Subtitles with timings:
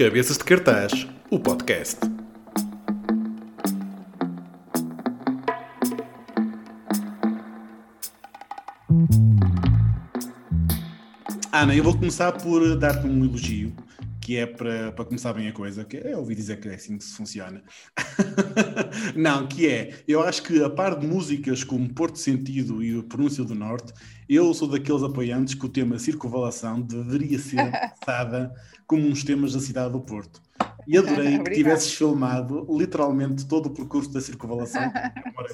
[0.00, 1.98] Cabeças de Cartaz, o podcast.
[11.52, 13.74] Ana, eu vou começar por dar-te um elogio,
[14.30, 16.96] que é para, para começar bem a coisa, que é ouvi dizer que é assim
[16.96, 17.64] que se funciona.
[19.16, 23.02] Não, que é, eu acho que a par de músicas como Porto Sentido e o
[23.02, 23.92] Pronúncia do Norte,
[24.28, 28.54] eu sou daqueles apoiantes que o tema circunvalação deveria ser passada
[28.86, 30.40] como uns temas da cidade do Porto.
[30.86, 34.92] E adorei que tivesses filmado literalmente todo o percurso da circunvalação.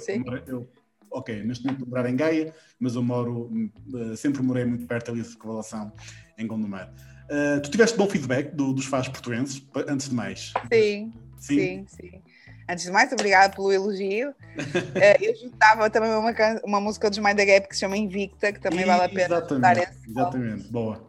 [0.06, 0.68] Eu, moro, eu,
[1.10, 3.50] ok, neste momento vou morar em Gaia, mas eu moro,
[3.94, 5.90] uh, sempre morei muito perto ali da circunvalação
[6.36, 6.92] em Gondomar.
[7.30, 10.52] Uh, tu tiveste bom feedback do, dos fãs portuenses, antes de mais?
[10.72, 11.86] Sim, sim, sim.
[11.88, 12.22] sim.
[12.68, 14.30] Antes de mais, obrigada pelo elogio.
[14.30, 14.34] uh,
[15.22, 16.32] eu juntava também uma,
[16.64, 19.08] uma música dos Mind the Gap que se chama Invicta, que também e, vale a
[19.08, 20.68] pena Exatamente, esse exatamente.
[20.68, 21.04] boa.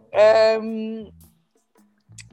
[0.62, 1.12] Um,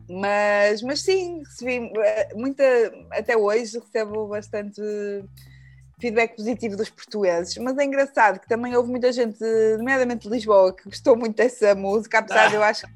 [0.09, 1.91] mas, mas sim, recebi
[2.35, 2.63] muita,
[3.11, 4.81] até hoje recebo bastante
[5.99, 9.43] feedback positivo dos portugueses, mas é engraçado que também houve muita gente,
[9.79, 12.49] nomeadamente de Lisboa, que gostou muito dessa música, apesar ah.
[12.49, 12.87] de eu acho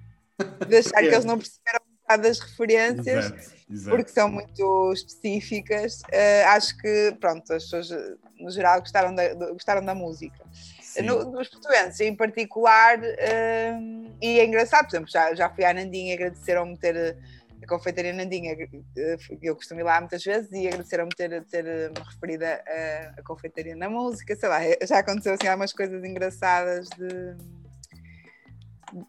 [0.67, 3.97] de achar que eles não perceberam metade das referências, exato, exato.
[3.97, 6.01] porque são muito específicas.
[6.03, 7.91] Uh, acho que, pronto, as pessoas
[8.41, 10.39] no geral gostaram da, gostaram da música.
[11.05, 15.73] No, nos portugueses em particular, uh, e é engraçado, por exemplo, já, já fui à
[15.73, 17.17] Nandinha, agradeceram-me ter
[17.63, 22.01] a confeitaria Nandinha, eh, eu costumo ir lá muitas vezes e agradeceram-me ter, ter me
[22.01, 27.37] referido a, a confeitaria na música, sei lá, já aconteceu assim algumas coisas engraçadas de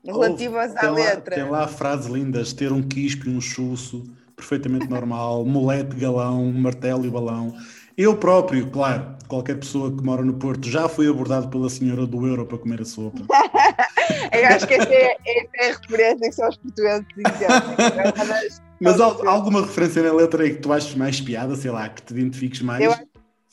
[0.04, 1.36] relativas à letra.
[1.36, 4.04] Tem lá frases lindas, ter um quispo e um chuço,
[4.36, 7.56] perfeitamente normal, molete, galão, martelo e balão.
[7.98, 12.26] Eu próprio, claro, qualquer pessoa que mora no Porto já foi abordado pela senhora do
[12.26, 13.20] Euro para comer a sopa.
[14.32, 18.60] Eu acho que essa é, essa é a referência que são os portugueses dizem.
[18.80, 22.02] Mas há alguma referência na letra aí que tu achas mais piada, sei lá, que
[22.02, 22.82] te identifiques mais?
[22.82, 22.94] Eu,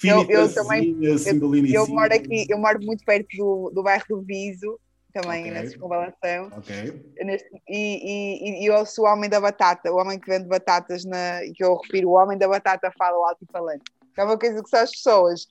[0.04, 1.16] eu, eu também eu,
[1.72, 4.78] eu, moro aqui, eu moro muito perto do, do bairro do Viso,
[5.20, 5.52] também okay.
[5.52, 6.46] na circunvalação.
[6.58, 7.12] Okay.
[7.22, 11.04] Neste, e, e, e, eu sou o homem da batata, o homem que vende batatas,
[11.04, 13.84] na, que eu refiro, o homem da batata fala alto e falante
[14.16, 15.46] é uma coisa que são as pessoas.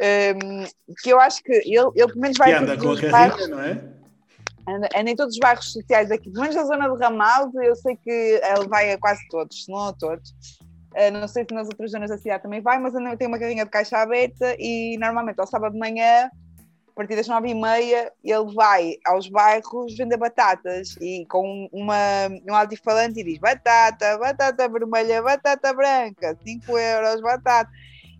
[0.00, 0.64] Um,
[1.02, 2.50] que eu acho que ele, ele pelo menos vai.
[2.50, 3.72] Que anda com a carrinha, bairros, não é?
[4.68, 7.74] Anda, anda, em todos os bairros sociais aqui, pelo menos na zona do Ramalde, eu
[7.74, 10.30] sei que ele vai a quase todos, se não a todos.
[10.94, 13.64] Uh, não sei se nas outras zonas da cidade também vai, mas tem uma carrinha
[13.64, 16.30] de caixa aberta e normalmente ao sábado de manhã,
[16.98, 21.94] partir das nove e meia, ele vai aos bairros vender batatas e com uma,
[22.50, 27.70] um altifalante e diz batata, batata vermelha, batata branca, 5 euros, batata.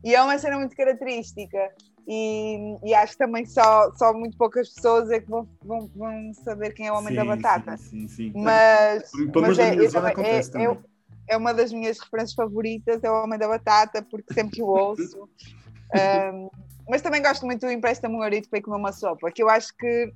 [0.04, 1.58] E é uma cena muito característica.
[2.06, 6.32] E, e, acho que também só, só muito poucas pessoas é que vão, vão, vão
[6.32, 7.76] saber quem é o Homem sim, da Batata.
[7.76, 8.32] Sim, sim, sim.
[8.34, 10.78] Mas, mas é, é, é,
[11.30, 14.68] é, uma das minhas referências favoritas, é o Homem da Batata, porque sempre que o
[14.72, 15.28] ouço.
[16.32, 16.48] um,
[16.88, 19.76] mas também gosto muito do Empresta-me um para ir comer uma sopa, que eu acho
[19.76, 20.12] que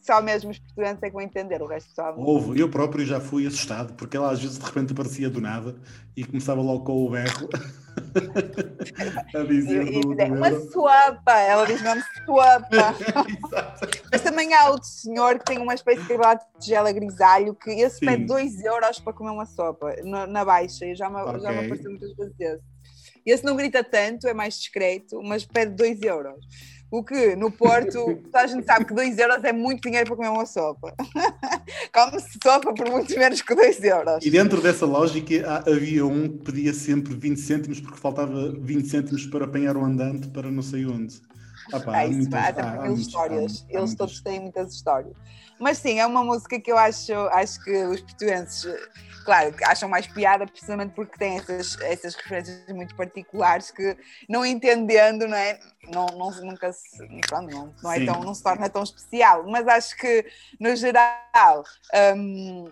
[0.00, 2.14] só mesmo os portugueses é que vão entender, o resto só.
[2.16, 5.74] Houve, eu próprio já fui assustado, porque ela às vezes de repente aparecia do nada
[6.16, 7.48] e começava logo com o berro
[9.34, 9.86] a dizer.
[9.88, 12.94] E, do, do uma sopa, ela diz mesmo sopa.
[14.10, 17.98] Mas também há outro senhor que tem uma espécie de de tigela grisalho que esse
[17.98, 18.06] Sim.
[18.06, 20.84] pede 2 euros para comer uma sopa na, na baixa.
[20.84, 21.40] Eu já me, okay.
[21.40, 22.77] já me apareceu muitas vezes esse.
[23.30, 26.44] Esse não grita tanto, é mais discreto, mas pede 2 euros.
[26.90, 30.30] O que no Porto, a gente sabe que 2 euros é muito dinheiro para comer
[30.30, 30.94] uma sopa.
[31.92, 34.24] Come-se sopa por muito menos que 2 euros.
[34.24, 39.26] E dentro dessa lógica havia um que pedia sempre 20 cêntimos porque faltava 20 cêntimos
[39.26, 41.20] para apanhar o andante para não sei onde.
[41.70, 43.66] Ah, pá, é isso, muitas, há, há histórias.
[43.68, 45.12] Há, Eles todos têm muitas histórias.
[45.60, 48.64] Mas sim, é uma música que eu acho, acho que os portugueses
[49.28, 53.94] claro, acham mais piada precisamente porque têm essas, essas referências muito particulares que
[54.26, 55.58] não entendendo, não é?
[55.92, 56.96] Não, não, nunca se,
[57.28, 60.24] pronto, não, não, é tão, não se torna tão especial, mas acho que
[60.58, 61.62] no geral
[62.16, 62.70] um,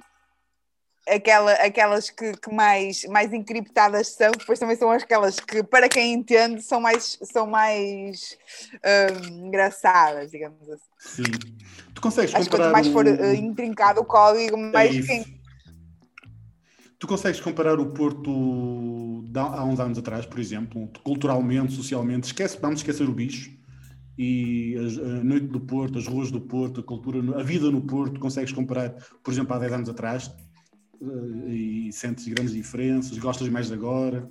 [1.06, 6.14] aquela, aquelas que, que, mais, mais encriptadas são, depois também são aquelas que, para quem
[6.14, 8.38] entende, são mais, são mais
[9.22, 11.24] um, engraçadas, digamos assim.
[11.24, 11.56] Sim.
[11.94, 12.70] Tu consegues Acho comparar.
[12.70, 14.96] Quanto mais for uh, intrincado o código, mais.
[14.96, 15.35] É quem,
[16.98, 22.58] Tu consegues comparar o Porto de há uns anos atrás, por exemplo, culturalmente, socialmente, esquece,
[22.60, 23.50] vamos esquecer o bicho
[24.18, 28.18] e a, noite do Porto, as ruas do Porto, a cultura, a vida no Porto,
[28.18, 30.34] consegues comparar, por exemplo, há 10 anos atrás
[31.02, 34.30] eh, e sentes grandes diferenças, gostas mais agora?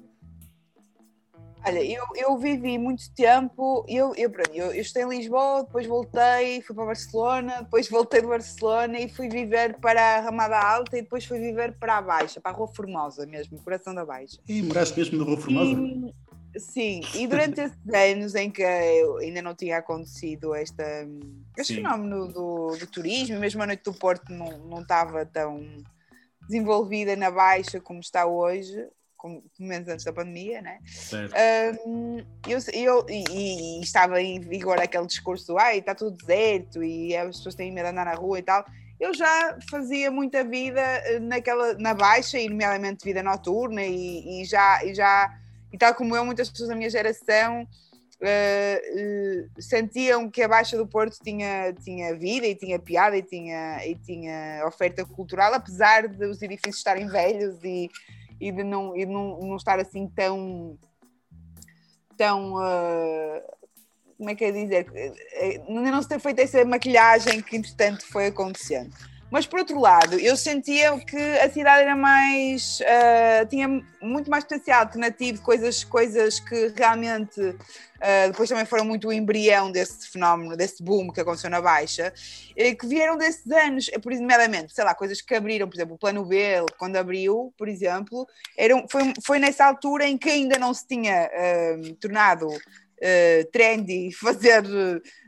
[1.67, 6.62] Olha, eu, eu vivi muito tempo, eu, eu, eu, eu estou em Lisboa, depois voltei,
[6.62, 11.01] fui para Barcelona, depois voltei de Barcelona e fui viver para a Ramada Alta e
[11.01, 14.38] depois fui viver para a Baixa, para a Rua Formosa mesmo, coração da Baixa.
[14.47, 16.13] E moraste mesmo na Rua Formosa?
[16.53, 20.83] E, sim, e durante esses anos em que eu ainda não tinha acontecido esta,
[21.57, 25.65] este fenómeno do, do turismo, mesmo a noite do Porto não, não estava tão
[26.47, 28.88] desenvolvida na Baixa como está hoje,
[29.25, 30.80] como menos antes da pandemia, né?
[31.88, 32.18] Um,
[32.48, 37.16] eu, eu, e, e, estava em vigor aquele discurso do ai, está tudo deserto e
[37.16, 38.63] as pessoas têm medo de andar na rua e tal.
[39.00, 44.45] Eu já fazia muita vida eh, naquela, na baixa, e nomeadamente vida noturna, e, e
[44.45, 45.38] já, e já,
[45.74, 47.68] e tal como eu, muitas pessoas da minha geração
[48.16, 53.21] Uh, uh, sentiam que a Baixa do Porto tinha, tinha vida e tinha piada e
[53.21, 57.89] tinha, e tinha oferta cultural, apesar de os edifícios estarem velhos e,
[58.39, 60.77] e de não, e não, não estar assim tão.
[62.17, 62.55] tão.
[62.55, 63.41] Uh,
[64.17, 64.87] como é que é dizer?
[65.67, 68.95] Ainda não se ter feito essa maquilhagem que, entretanto, foi acontecendo.
[69.31, 72.80] Mas por outro lado, eu sentia que a cidade era mais.
[72.80, 73.68] Uh, tinha
[74.01, 79.72] muito mais potencial alternativo, coisas, coisas que realmente uh, depois também foram muito o embrião
[79.72, 82.13] desse fenómeno, desse boom que aconteceu na Baixa,
[82.51, 86.00] uh, que vieram desses anos, por exemplo, sei lá, coisas que abriram, por exemplo, o
[86.00, 90.71] Plano B, quando abriu, por exemplo, eram, foi, foi nessa altura em que ainda não
[90.71, 92.48] se tinha uh, tornado
[93.01, 94.63] uh, trendy fazer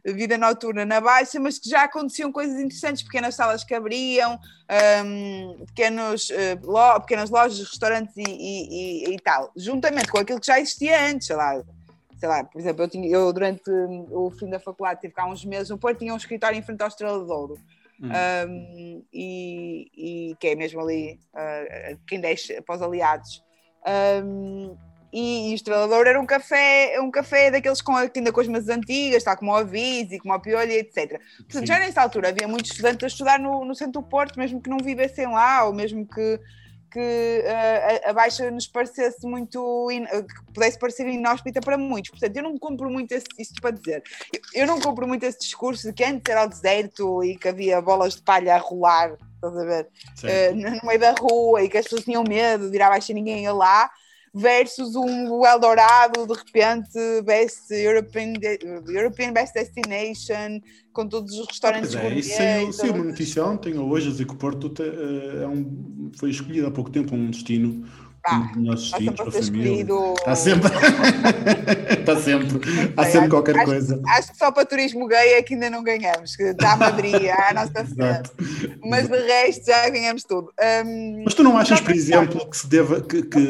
[0.06, 4.34] eh, vida noturna na Baixa, mas que já aconteciam coisas interessantes, pequenas salas que abriam,
[4.34, 10.20] um, ehm, pequenos, uh, lo, pequenas lojas, restaurantes e, e, e, e, tal, juntamente com
[10.20, 11.62] aquilo que já existia antes, sei lá.
[12.20, 15.46] Sei lá, por exemplo, eu, tinha, eu durante o fim da faculdade tive cá uns
[15.46, 17.60] meses no Porto, tinha um escritório em frente ao Estrela de Ouro.
[18.02, 18.10] Hum.
[18.48, 23.44] Um, e, e, que é mesmo ali, uh, quem deixa para os aliados.
[24.24, 24.76] Um,
[25.12, 28.70] e, e o Estrelador era um café, um café daqueles com, ainda com as mesas
[28.70, 31.20] antigas, tal como o Avise, como o Piolho, etc.
[31.38, 34.62] Portanto, já nessa altura havia muitos estudantes a estudar no, no centro do Porto, mesmo
[34.62, 36.40] que não vivessem lá, ou mesmo que,
[36.92, 42.12] que uh, a, a, Baixa nos parecesse muito, in, que pudesse parecer inóspita para muitos.
[42.12, 45.40] Portanto, eu não compro muito esse, isto para dizer, eu, eu, não compro muito esse
[45.40, 49.14] discurso de que antes era o deserto e que havia bolas de palha a rolar,
[49.36, 49.88] estás a ver,
[50.24, 53.14] uh, no meio da rua e que as pessoas tinham medo de ir à Baixa
[53.14, 53.90] e ninguém ia lá
[54.38, 58.34] versus um Eldorado, de repente, Best European,
[58.88, 60.62] European Best Destination,
[60.94, 64.12] com todos os restaurantes ah, é, isso saiu, saiu uma notícia ontem ou hoje a
[64.12, 67.86] dizer que o Porto te, uh, é um, foi escolhido há pouco tempo um destino
[68.28, 69.40] ah, destinos para a família.
[69.40, 70.14] Escolhido...
[70.18, 70.70] Está sempre,
[72.00, 74.02] está sempre, há sempre qualquer acho, coisa.
[74.06, 77.30] Acho que só para turismo gay é que ainda não ganhamos, que está a Madrid,
[77.30, 78.30] a nossa cidade.
[78.84, 80.52] Mas de resto já ganhamos tudo.
[80.86, 83.48] Um, Mas tu não achas, por exemplo, que se deva que, que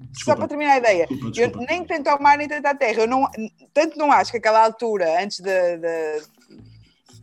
[0.00, 0.24] Desculpa.
[0.24, 1.62] Só para terminar a ideia, desculpa, desculpa.
[1.62, 3.00] eu nem tento ao mar nem tento à terra.
[3.02, 3.28] Eu não,
[3.74, 6.20] tanto não acho que aquela altura, antes da, da,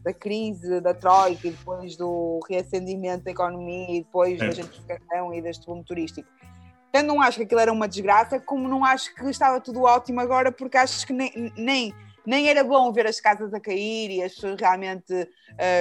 [0.04, 4.48] da crise da Troika e depois do reacendimento da economia e depois é.
[4.48, 6.28] da gentrificação e deste boom turístico,
[6.92, 10.20] tanto não acho que aquilo era uma desgraça, como não acho que estava tudo ótimo
[10.20, 11.94] agora, porque acho que nem, nem,
[12.26, 15.14] nem era bom ver as casas a cair e as pessoas realmente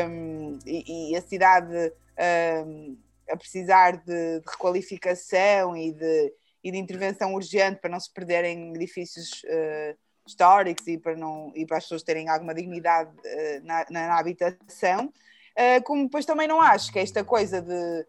[0.09, 1.93] um, e, e, a cidade
[2.67, 2.97] um,
[3.31, 6.33] a precisar de, de requalificação e de
[6.65, 9.97] e de intervenção urgente para não se perderem edifícios uh,
[10.27, 15.13] históricos e para, não, e para as pessoas terem alguma dignidade uh, na, na, habitação.
[15.53, 18.07] Uh, como depois também não acho que esta coisa de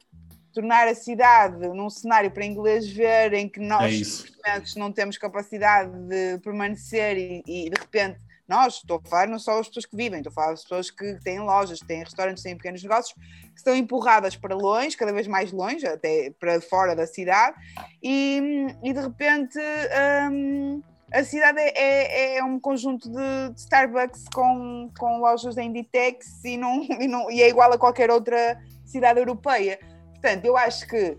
[0.54, 5.92] tornar a cidade num cenário para inglês ver em que nós é não temos capacidade
[6.08, 9.96] de permanecer e, e de repente nós, estou a falar não só as pessoas que
[9.96, 13.58] vivem, estou a falar das pessoas que têm lojas, têm restaurantes, têm pequenos negócios, que
[13.58, 17.56] estão empurradas para longe, cada vez mais longe, até para fora da cidade,
[18.02, 19.58] e, e de repente
[20.32, 25.64] hum, a cidade é, é, é um conjunto de, de, Starbucks com, com lojas da
[25.64, 29.80] Inditex e, não, e, não, e é igual a qualquer outra cidade europeia.
[30.14, 31.18] Portanto, eu acho que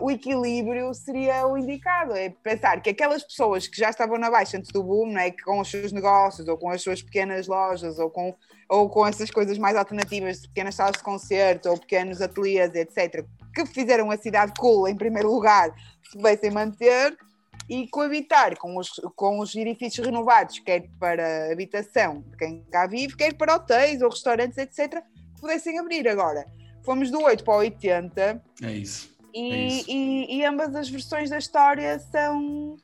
[0.00, 2.12] o equilíbrio seria o indicado.
[2.14, 5.30] É pensar que aquelas pessoas que já estavam na baixa antes do boom, não é?
[5.30, 8.34] que com os seus negócios, ou com as suas pequenas lojas, ou com,
[8.68, 13.66] ou com essas coisas mais alternativas, pequenas salas de concerto, ou pequenos ateliês, etc., que
[13.66, 15.70] fizeram a cidade cool em primeiro lugar,
[16.02, 17.16] se pudessem manter
[17.68, 23.16] e coabitar com os, com os edifícios renovados, quer para habitação de quem cá vive,
[23.16, 25.02] quer para hotéis ou restaurantes, etc.,
[25.34, 26.08] que pudessem abrir.
[26.08, 26.46] Agora,
[26.84, 28.42] fomos do 8 para o 80.
[28.62, 32.76] É isso e, é e, e, ambas as versões da história são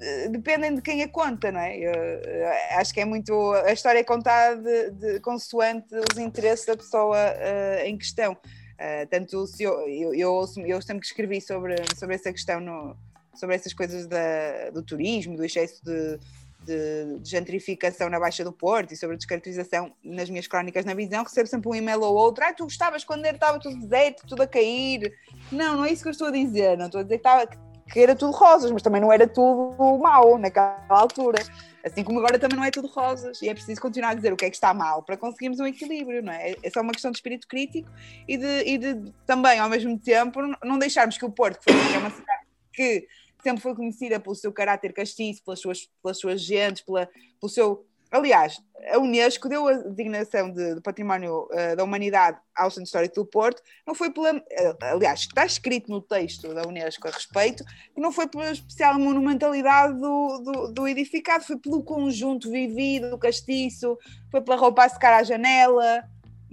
[0.00, 1.78] eh, dependem de quem a conta, não é?
[1.78, 6.66] Eu, eu acho que é muito a história é contada de, de, consoante os interesses
[6.66, 8.32] da pessoa uh, em questão.
[8.32, 12.96] Uh, tanto se eu, eu, eu, eu, sempre que escrevi sobre, sobre essa questão no,
[13.34, 16.18] sobre essas coisas da, do turismo, do excesso de,
[16.64, 20.94] de, de, gentrificação na Baixa do Porto e sobre a descaracterização nas minhas crónicas na
[20.94, 22.44] visão, recebo sempre um e-mail ou outro.
[22.44, 25.12] Ah, tu gostavas quando estava tudo deserto, tudo a cair.
[25.50, 26.76] Não, não é isso que eu estou a dizer.
[26.76, 29.98] Não estou a dizer que, estava, que era tudo rosas, mas também não era tudo
[29.98, 31.42] mau naquela altura.
[31.84, 33.42] Assim como agora também não é tudo rosas.
[33.42, 35.66] E é preciso continuar a dizer o que é que está mal para conseguirmos um
[35.66, 36.54] equilíbrio, não é?
[36.62, 37.90] É só uma questão de espírito crítico
[38.26, 41.98] e de, e de também, ao mesmo tempo, não deixarmos que o Porto, que foi
[41.98, 42.44] uma cidade
[42.74, 43.06] que
[43.44, 47.06] sempre foi conhecida pelo seu caráter castiço, pelas suas, pelas suas gentes, pela,
[47.40, 47.86] pelo seu.
[48.10, 48.60] Aliás,
[48.92, 53.26] a Unesco deu a designação de, de património uh, da humanidade ao Centro Histórico do
[53.26, 54.32] Porto, não foi pela.
[54.36, 58.98] Uh, aliás, está escrito no texto da Unesco a respeito, que não foi pela especial
[58.98, 63.98] monumentalidade do, do, do edificado, foi pelo conjunto vivido, castiço,
[64.30, 66.04] foi pela roupa a secar à janela,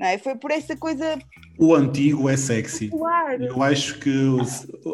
[0.02, 0.18] não é?
[0.18, 1.20] Foi por essa coisa.
[1.60, 2.90] O antigo é sexy.
[2.90, 3.44] Claro.
[3.44, 4.12] Eu acho que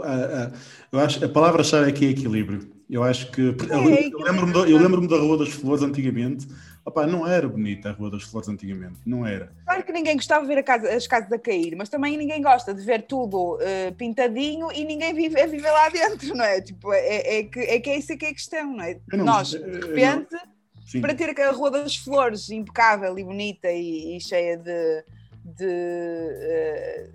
[0.04, 0.52] a, a,
[0.92, 2.70] eu acho, a palavra-chave aqui é equilíbrio.
[2.90, 3.42] Eu acho que.
[3.70, 6.46] É, eu lembro-me da, lembro da Rua das Flores antigamente.
[6.86, 9.52] Opa, não era bonita a Rua das Flores antigamente, não era.
[9.66, 12.74] Claro que ninguém gostava de ver casa, as casas a cair, mas também ninguém gosta
[12.74, 16.62] de ver tudo uh, pintadinho e ninguém vive, é viver lá dentro, não é?
[16.62, 18.98] Tipo, é, é, que, é que é isso que é a questão, não é?
[19.12, 20.32] Não, Nós, de repente.
[20.32, 20.57] Não
[20.88, 21.02] Sim.
[21.02, 25.04] para ter a Rua das Flores impecável e bonita e, e cheia de,
[25.44, 27.14] de uh,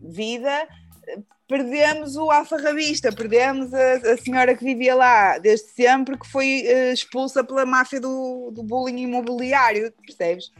[0.00, 0.66] vida,
[1.46, 6.92] perdemos o alfarrabista, perdemos a, a, senhora que vivia lá desde sempre, que foi uh,
[6.94, 10.50] expulsa pela máfia do, do bullying imobiliário, percebes?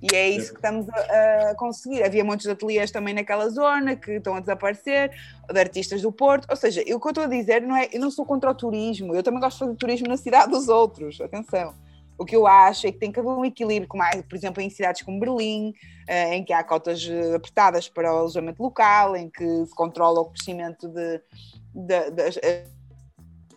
[0.00, 2.02] E é isso que estamos a, a, conseguir.
[2.02, 5.10] Havia muitos ateliês também naquela zona que estão a desaparecer,
[5.52, 6.46] de artistas do Porto.
[6.48, 8.54] Ou seja, o que eu estou a dizer não é, eu não sou contra o
[8.54, 11.74] turismo, eu também gosto de fazer turismo na cidade dos outros, atenção.
[12.18, 14.68] O que eu acho é que tem que haver um equilíbrio, como por exemplo, em
[14.68, 15.72] cidades como Berlim,
[16.08, 20.20] eh, em que há cotas eh, apertadas para o alojamento local, em que se controla
[20.20, 21.22] o crescimento de,
[21.72, 22.66] de, de, eh,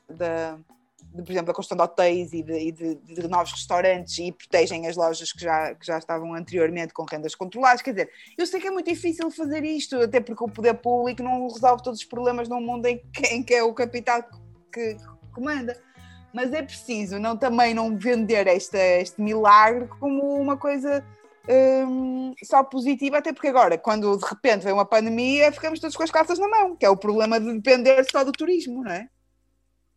[0.10, 4.88] de por exemplo, a construção de hotéis e, de, de, de, novos restaurantes e protegem
[4.88, 7.82] as lojas que já, que já estavam anteriormente com rendas controladas.
[7.82, 11.22] Quer dizer, eu sei que é muito difícil fazer isto, até porque o poder público
[11.22, 14.24] não resolve todos os problemas num mundo em que, em que é o capital
[14.72, 14.96] que
[15.34, 15.77] comanda
[16.34, 21.04] mas é preciso não, também não vender esta, este milagre como uma coisa
[21.50, 26.04] um, só positiva, até porque agora, quando de repente vem uma pandemia, ficamos todos com
[26.04, 29.08] as calças na mão, que é o problema de depender só do turismo, não é?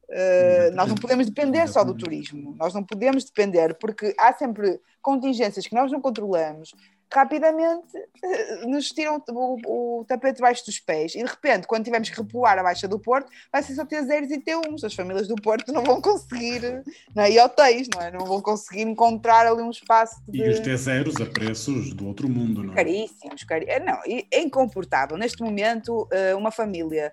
[0.06, 4.78] Uh, nós não podemos depender só do turismo, nós não podemos depender, porque há sempre
[5.00, 6.74] contingências que nós não controlamos,
[7.12, 12.10] rapidamente eh, nos tiram o, o, tapete debaixo dos pés e de repente, quando tivermos
[12.10, 14.82] que repoar a Baixa do Porto, vai ser só ter zeros e ter uns.
[14.84, 16.82] As famílias do Porto não vão conseguir,
[17.14, 17.30] não é?
[17.30, 18.10] e hotéis, não é?
[18.10, 20.20] Não vão conseguir encontrar ali um espaço.
[20.28, 20.38] De...
[20.38, 22.76] E os T0 a preços do outro mundo, não é?
[22.76, 23.80] Caríssimos, caríssimos.
[23.80, 25.16] É, não, é incomportável.
[25.16, 27.12] Neste momento, eh, uma família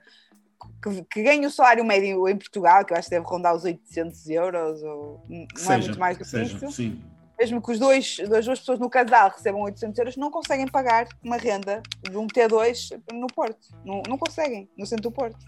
[0.83, 3.63] que, que ganha o salário médio em Portugal, que eu acho que deve rondar os
[3.63, 6.71] 800 euros, ou não seja, é muito mais do que seja, isso.
[6.71, 7.01] Sim
[7.41, 11.07] mesmo que os dois, as duas pessoas no casal recebam 800 euros, não conseguem pagar
[11.23, 13.67] uma renda de um T2 no Porto.
[13.83, 15.39] Não, não conseguem, no centro do Porto.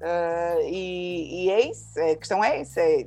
[0.00, 3.06] Uh, e, e, é isso, a questão é isso, é,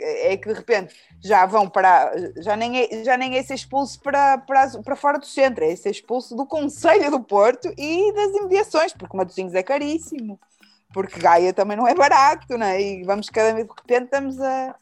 [0.32, 0.92] é, que de repente
[1.22, 5.20] já vão para, já nem é, já nem é ser expulso para, para, para fora
[5.20, 9.62] do centro, é ser expulso do Conselho do Porto e das imediações, porque Matosinhos é
[9.62, 10.40] caríssimo,
[10.92, 12.80] porque Gaia também não é barato, não é?
[12.80, 14.74] E vamos cada vez, de repente estamos a,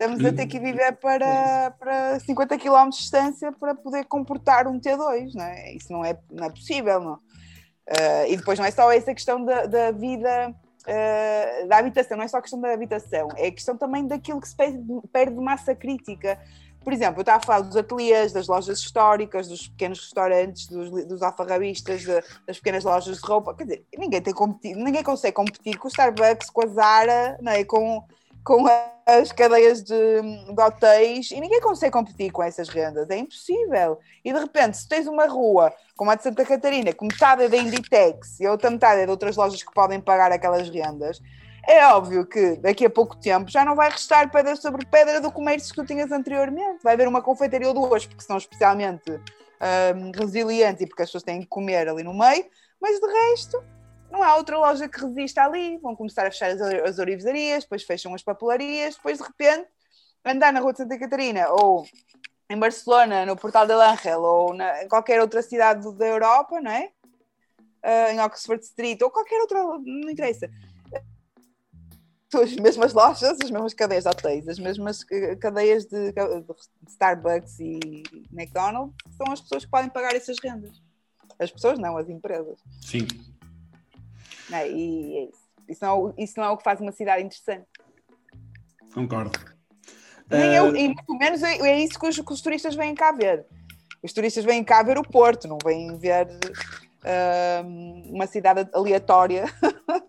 [0.00, 4.78] Estamos a ter que viver para, para 50 km de distância para poder comportar um
[4.78, 5.72] T2, não é?
[5.72, 7.14] Isso não é, não é possível, não.
[7.14, 12.22] Uh, e depois não é só essa questão da, da vida, uh, da habitação, não
[12.22, 14.78] é só a questão da habitação, é a questão também daquilo que se perde,
[15.12, 16.38] perde de massa crítica.
[16.84, 21.06] Por exemplo, eu estava a falar dos ateliês, das lojas históricas, dos pequenos restaurantes, dos,
[21.06, 23.52] dos alfarrabistas, de, das pequenas lojas de roupa.
[23.52, 24.32] Quer dizer, ninguém, tem
[24.76, 27.64] ninguém consegue competir com o Starbucks, com a Zara, não é?
[27.64, 28.06] com
[28.48, 28.64] com
[29.04, 33.98] as cadeias de, de, hotéis e ninguém consegue competir com essas rendas, é impossível.
[34.24, 37.48] E de repente, se tens uma rua como a de Santa Catarina, que metade é
[37.50, 41.20] da Inditex e a outra metade é de outras lojas que podem pagar aquelas rendas,
[41.68, 45.30] é óbvio que daqui a pouco tempo já não vai restar pedra sobre pedra do
[45.30, 46.82] comércio que tu tinhas anteriormente.
[46.82, 49.10] Vai haver uma confeitaria ou duas, porque são especialmente
[49.94, 52.46] um, resilientes e porque as pessoas têm que comer ali no meio,
[52.80, 53.62] mas de resto
[54.10, 57.82] não há outra loja que resista ali, vão começar a fechar as, as orivesarias, depois
[57.82, 59.68] fecham as papelarias, depois de repente
[60.24, 61.86] andar na Rua de Santa Catarina ou
[62.50, 66.70] em Barcelona, no Portal de L'Angel ou na, em qualquer outra cidade da Europa, não
[66.70, 66.90] é?
[67.84, 70.50] Uh, em Oxford Street ou qualquer outra, não interessa.
[72.34, 75.02] As mesmas lojas, as mesmas cadeias de hotéis, as mesmas
[75.40, 80.82] cadeias de, de Starbucks e McDonald's são as pessoas que podem pagar essas rendas.
[81.38, 82.58] As pessoas não, as empresas.
[82.82, 83.06] Sim.
[84.50, 84.70] Né?
[84.70, 85.48] E é isso.
[85.68, 87.66] Isso não, é isso não é o que faz uma cidade interessante.
[88.94, 89.38] Concordo.
[90.30, 93.12] Nem eu, e muito menos é, é isso que os, que os turistas vêm cá
[93.12, 93.46] ver.
[94.02, 96.28] Os turistas vêm cá ver o Porto, não vêm ver
[98.10, 99.44] uma cidade aleatória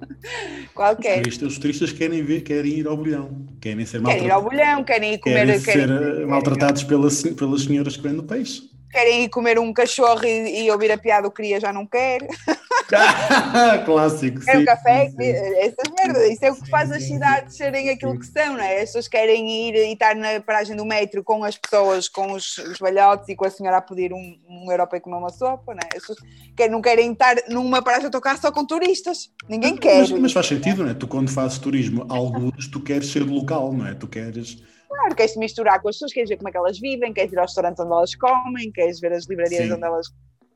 [0.74, 1.18] qualquer.
[1.18, 4.42] Os turistas, os turistas, querem ver, querem ir ao bolhão, querem ser Querem ir ao
[4.42, 5.46] bolhão, querem ir comer.
[5.46, 8.70] Querem, querem ser eh, maltratados pelas, pelas senhoras que vendem peixe.
[8.92, 12.22] Querem ir comer um cachorro e, e ouvir a piada, o queria já não quer.
[13.86, 14.42] Clássico.
[14.42, 15.24] Quer um café, sim, sim.
[15.24, 16.32] essas merdas.
[16.32, 18.82] Isso é o que faz as cidades serem aquilo que são, não é?
[18.82, 22.58] As pessoas querem ir e estar na paragem do metro com as pessoas, com os,
[22.58, 25.74] os balhotes e com a senhora a pedir um, um euro para comer uma sopa,
[25.74, 25.98] não é?
[25.98, 26.20] As pessoas
[26.56, 29.30] querem, não querem estar numa paragem de autocarro só com turistas.
[29.48, 30.00] Ninguém quer.
[30.00, 30.94] Mas, mas faz sentido, não é?
[30.94, 33.94] Tu, quando fazes turismo, alguns, tu queres ser local, não é?
[33.94, 34.58] Tu queres
[34.90, 37.32] Claro, queres te misturar com as pessoas, queres ver como é que elas vivem, queres
[37.32, 39.74] ir aos restaurantes onde elas comem, queres ver as livrarias Sim.
[39.74, 40.08] onde elas.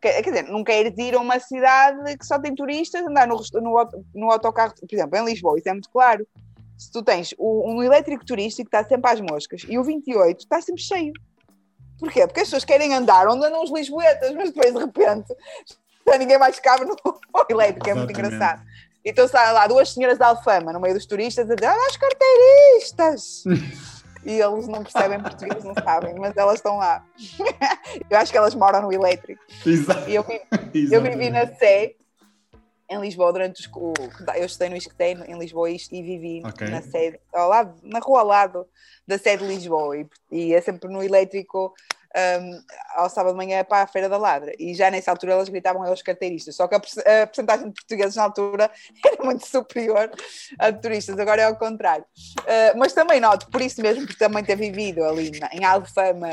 [0.04, 3.38] Quer, quer dizer, não queres ir a uma cidade que só tem turistas, andar no,
[3.54, 6.28] no, no autocarro, por exemplo, em Lisboa, isso é muito claro.
[6.78, 10.40] Se tu tens o, um elétrico turístico que está sempre às moscas e o 28
[10.42, 11.14] está sempre cheio.
[11.98, 12.28] Porquê?
[12.28, 15.34] Porque as pessoas querem andar onde andam os lisboetas, mas depois de repente
[16.06, 16.98] já ninguém mais cabe no
[17.50, 18.62] elétrico, é muito engraçado.
[19.06, 21.96] Então está lá duas senhoras de Alfama no meio dos turistas a dizer: Olha as
[21.96, 23.44] carteiristas!
[24.26, 27.04] e eles não percebem português, não sabem, mas elas estão lá.
[28.10, 29.42] eu acho que elas moram no elétrico.
[29.66, 30.10] Exato.
[30.10, 30.26] E eu,
[30.92, 31.96] eu vivi na Sé,
[32.90, 33.70] em Lisboa, durante os.
[34.36, 36.70] Eu estudei no Isqueté, em Lisboa, e vivi okay.
[36.70, 38.68] na sede, ao lado, na rua ao lado
[39.08, 41.74] da sede de Lisboa, e, e é sempre no elétrico
[42.16, 42.64] um,
[42.96, 44.54] ao sábado de manhã para a Feira da Ladra.
[44.60, 46.56] E já nessa altura elas gritavam aos carteiristas.
[46.56, 48.72] Só que a, a porcentagem de portugueses na altura
[49.06, 50.12] era muito superior
[50.60, 52.06] a de turistas, agora é ao contrário.
[52.40, 56.30] Uh, mas também noto, por isso mesmo, por também ter vivido ali na, em Alfama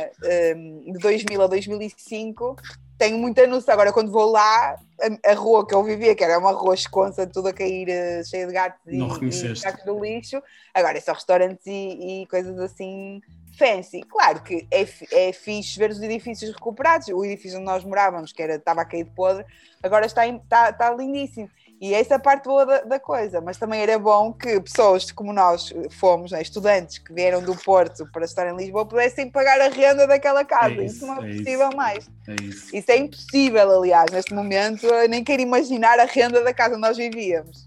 [0.56, 2.56] um, de 2000 a 2005,
[3.00, 3.72] tenho muita noção.
[3.72, 7.26] Agora, quando vou lá, a, a, rua que eu vivia, que era uma rua esconsa,
[7.26, 10.42] tudo a cair, uh, cheia de gatos e, e gatos do lixo,
[10.74, 13.22] agora é só restaurantes e, e coisas assim
[13.58, 14.02] fancy.
[14.02, 17.08] Claro que é, é fixe ver os edifícios recuperados.
[17.08, 19.46] O edifício onde nós morávamos, que era, estava a cair de podre,
[19.82, 21.48] agora está, está, está lindíssimo.
[21.80, 25.10] E essa é a parte boa da, da, coisa, mas também era bom que pessoas
[25.10, 29.58] como nós fomos, né, estudantes que vieram do Porto para estar em Lisboa, pudessem pagar
[29.58, 30.74] a renda daquela casa.
[30.74, 31.76] É isso, isso, não é, é possível isso.
[31.76, 32.10] mais.
[32.28, 32.76] É isso.
[32.76, 36.82] isso é impossível, aliás, neste momento, eu nem quero imaginar a renda da casa onde
[36.82, 37.66] nós vivíamos.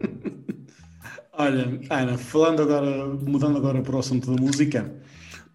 [1.34, 4.90] Olha, Ana, falando agora, mudando agora para o assunto da música,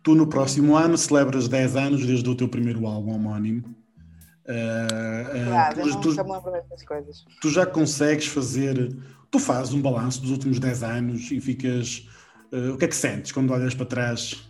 [0.03, 3.76] tu no próximo ano celebras 10 anos desde o teu primeiro álbum homónimo.
[4.47, 6.15] Uh, claro, tu, tu,
[7.41, 8.95] tu já consegues fazer,
[9.29, 12.07] tu fazes um balanço dos últimos 10 anos e ficas.
[12.51, 14.49] Uh, o que é que sentes quando olhas para trás,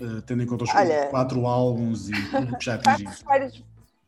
[0.00, 3.24] uh, tendo em conta os Olha, quatro álbuns e tudo que já atingiste?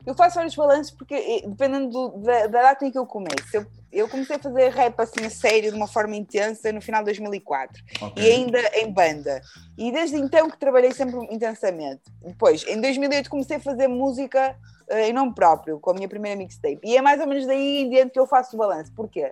[0.09, 3.67] Eu faço vários balanços porque, dependendo do, da, da, data em que eu começo, eu,
[3.93, 7.07] eu, comecei a fazer rap assim a sério, de uma forma intensa, no final de
[7.09, 8.25] 2004 okay.
[8.25, 9.39] e ainda em banda.
[9.77, 12.01] E desde então que trabalhei sempre intensamente.
[12.23, 14.57] Depois, em 2008, comecei a fazer música
[14.91, 16.81] uh, em nome próprio, com a minha primeira mixtape.
[16.83, 18.91] E é mais ou menos daí em diante que eu faço o balanço.
[18.95, 19.31] Porquê?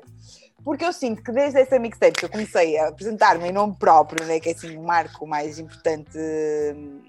[0.62, 4.26] Porque eu sinto que desde essa mixtape que eu comecei a apresentar-me em nome próprio,
[4.26, 6.18] né, que é assim o marco mais importante.
[6.18, 7.05] Uh,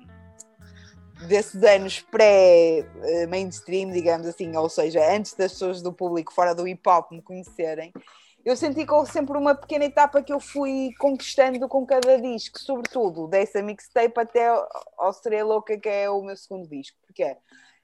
[1.25, 6.87] desses anos pré-mainstream, digamos assim, ou seja, antes das pessoas do público fora do hip
[6.87, 7.91] hop me conhecerem,
[8.45, 12.57] eu senti que houve sempre uma pequena etapa que eu fui conquistando com cada disco,
[12.59, 14.47] sobretudo dessa mixtape até
[14.97, 16.97] ao Sereia Louca, que é o meu segundo disco.
[17.05, 17.35] Porquê?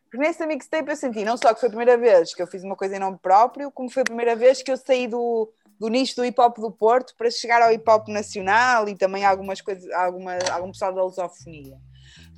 [0.06, 2.64] Porque nessa mixtape eu senti não só que foi a primeira vez que eu fiz
[2.64, 5.90] uma coisa em nome próprio, como foi a primeira vez que eu saí do, do
[5.90, 9.60] nicho do hip hop do Porto para chegar ao hip hop nacional e também algumas
[9.60, 11.78] coisas, alguma, algum pessoal da lusofonia.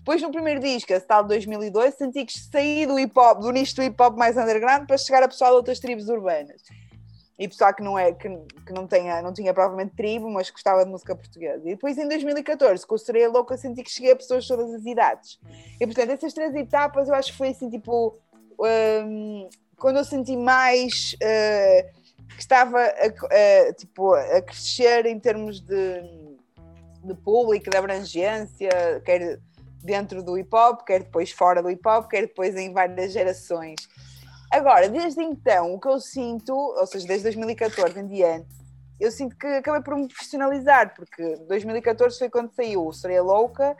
[0.06, 3.50] Depois, no primeiro disco, esse tal de 2002, senti que saí do hip hop, do
[3.50, 6.62] nicho do hip hop mais underground, para chegar a pessoal de outras tribos urbanas.
[7.40, 8.30] E pessoal que não, é, que,
[8.68, 11.64] que não, tenha, não tinha provavelmente tribo, mas gostava de música portuguesa.
[11.66, 14.76] E depois, em 2014, com o Sereia Louca, senti que cheguei a pessoas de todas
[14.76, 15.40] as idades.
[15.82, 18.16] E, portanto, essas três etapas eu acho que foi assim, tipo,
[18.60, 26.04] um, quando eu senti mais uh, que estava a, tipo, a crescer em termos de,
[27.04, 29.40] de público, de abrangência, quer
[29.86, 33.76] dentro do hip hop, quer depois fora do hip hop, quer depois em várias gerações.
[34.52, 38.56] Agora, desde então, o que eu sinto, ou seja, desde 2014 em diante,
[39.00, 43.76] eu sinto que acabei por me profissionalizar, porque 2014 foi quando saiu Sereia Louca,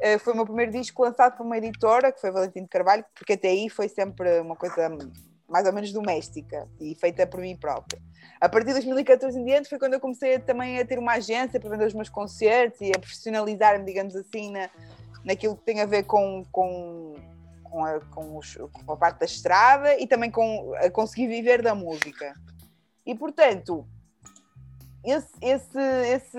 [0.00, 3.04] eh, foi o meu primeiro disco lançado por uma editora, que foi Valentim de Carvalho,
[3.14, 4.88] porque até aí foi sempre uma coisa
[5.48, 8.00] mais ou menos doméstica e feita por mim própria.
[8.40, 11.60] A partir de 2014 em diante foi quando eu comecei também a ter uma agência
[11.60, 14.68] para vender os meus concertos e a profissionalizar-me, digamos assim, na,
[15.24, 17.14] naquilo que tem a ver com, com,
[17.62, 21.62] com, a, com, os, com a parte da estrada e também com a conseguir viver
[21.62, 22.34] da música.
[23.06, 23.86] E portanto,
[25.04, 26.38] esse, esse, esse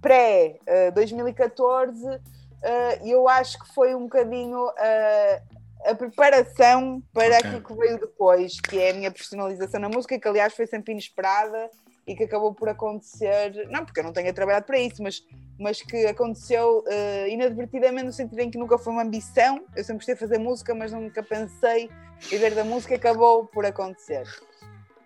[0.00, 5.42] pré-2014, uh, uh, eu acho que foi um bocadinho uh,
[5.84, 7.38] a preparação para okay.
[7.38, 10.92] aquilo que veio depois, que é a minha personalização na música, que aliás foi sempre
[10.92, 11.70] inesperada
[12.06, 15.22] e que acabou por acontecer, não porque eu não tenha trabalhado para isso, mas,
[15.58, 19.98] mas que aconteceu uh, inadvertidamente no sentido em que nunca foi uma ambição, eu sempre
[19.98, 21.88] gostei de fazer música, mas nunca pensei
[22.32, 24.26] em ver da música, acabou por acontecer.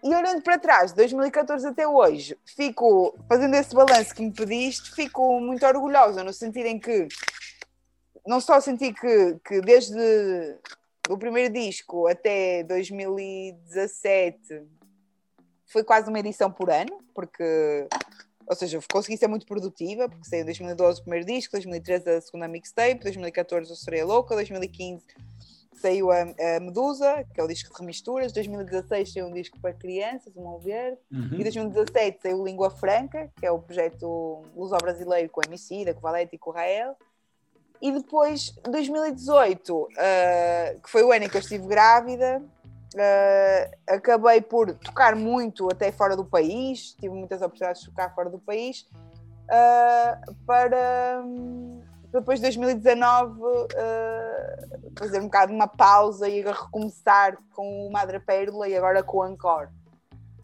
[0.02, 4.94] E olhando para trás, de 2014 até hoje, fico, fazendo esse balanço que me pediste,
[4.94, 7.08] fico muito orgulhosa, no sentido em que
[8.26, 10.58] não só senti que, que desde
[11.08, 14.62] o primeiro disco até 2017
[15.66, 17.86] foi quase uma edição por ano, porque,
[18.46, 22.20] ou seja, consegui ser muito produtiva, porque saiu em 2012 o primeiro disco, 2013 a
[22.20, 25.04] segunda mixtape, 2014 o Sereia Louca, 2015
[25.74, 29.74] saiu a, a, Medusa, que é o disco de remisturas, 2016 saiu um disco para
[29.74, 31.38] crianças, o Mão Verde, uhum.
[31.38, 36.00] e 2017 saiu Língua Franca, que é o projeto Luso Brasileiro com a Emicida, com
[36.00, 36.96] o Valete e com o Rael,
[37.80, 42.42] e depois, 2018, uh, que foi o ano em que eu estive grávida,
[42.96, 48.30] Uh, acabei por tocar muito até fora do país, tive muitas oportunidades de tocar fora
[48.30, 48.88] do país,
[49.50, 53.66] uh, para um, depois de 2019 uh,
[54.98, 59.28] fazer um bocado uma pausa e recomeçar com o Madre Pérola e agora com o
[59.28, 59.68] Encore.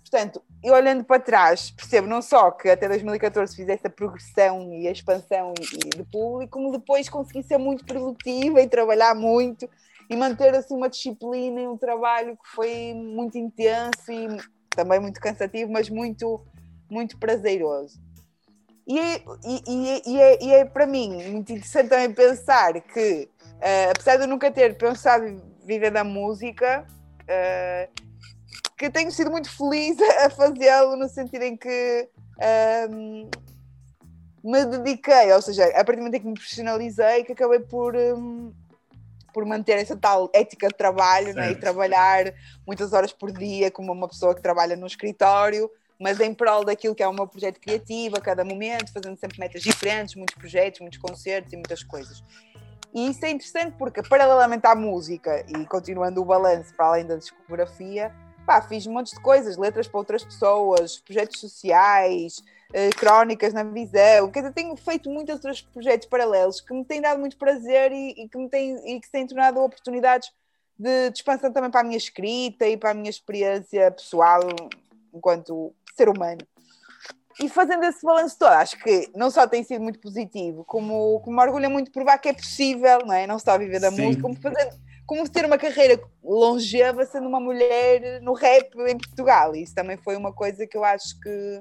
[0.03, 4.87] Portanto, eu olhando para trás, percebo não só que até 2014 fiz essa progressão e
[4.87, 9.67] a expansão de público, como depois consegui ser muito produtiva e trabalhar muito
[10.13, 14.29] e manter assim uma disciplina e um trabalho que foi muito intenso e
[14.69, 16.45] também muito cansativo, mas muito,
[16.91, 17.99] muito prazeroso.
[18.87, 23.91] E é, e, e, é, e é para mim muito interessante também pensar que, uh,
[23.91, 26.87] apesar de eu nunca ter pensado viver da música,
[27.23, 28.03] uh,
[28.77, 29.97] que tenho sido muito feliz
[30.27, 32.07] a fazê-lo no sentido em que
[32.91, 33.31] um,
[34.45, 37.97] me dediquei, ou seja, a partir do momento em que me profissionalizei, que acabei por,
[37.97, 38.53] um,
[39.33, 41.53] por manter essa tal ética de trabalho né?
[41.53, 42.33] e trabalhar
[42.67, 46.95] muitas horas por dia como uma pessoa que trabalha no escritório, mas em prol daquilo
[46.95, 50.81] que é o meu projeto criativo a cada momento, fazendo sempre metas diferentes, muitos projetos,
[50.81, 52.23] muitos concertos e muitas coisas.
[52.95, 57.17] E isso é interessante porque, paralelamente à música e continuando o balanço para além da
[57.17, 58.13] discografia,
[58.47, 62.43] pá, fiz um monte de coisas, letras para outras pessoas, projetos sociais,
[62.73, 67.01] eh, crónicas na visão, quer dizer, tenho feito muitos outros projetos paralelos que me têm
[67.01, 70.31] dado muito prazer e, e que me têm, e que têm tornado oportunidades
[70.79, 74.41] de, de, expansão também para a minha escrita e para a minha experiência pessoal
[75.13, 76.41] enquanto ser humano.
[77.41, 81.37] E fazendo esse balanço todo, acho que não só tem sido muito positivo, como, como
[81.37, 83.27] me orgulha muito provar que é possível, não é?
[83.27, 84.03] Não só viver da Sim.
[84.03, 84.73] música, como fazendo
[85.07, 89.55] como ter uma carreira longeva sendo uma mulher no rap em Portugal.
[89.55, 91.61] Isso também foi uma coisa que eu acho que,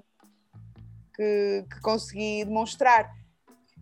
[1.16, 3.10] que, que consegui demonstrar.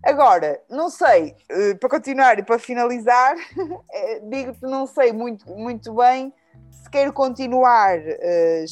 [0.03, 3.35] Agora, não sei, eh, para continuar e para finalizar,
[3.91, 6.33] eh, digo que não sei muito, muito bem
[6.71, 8.65] se quero continuar uh,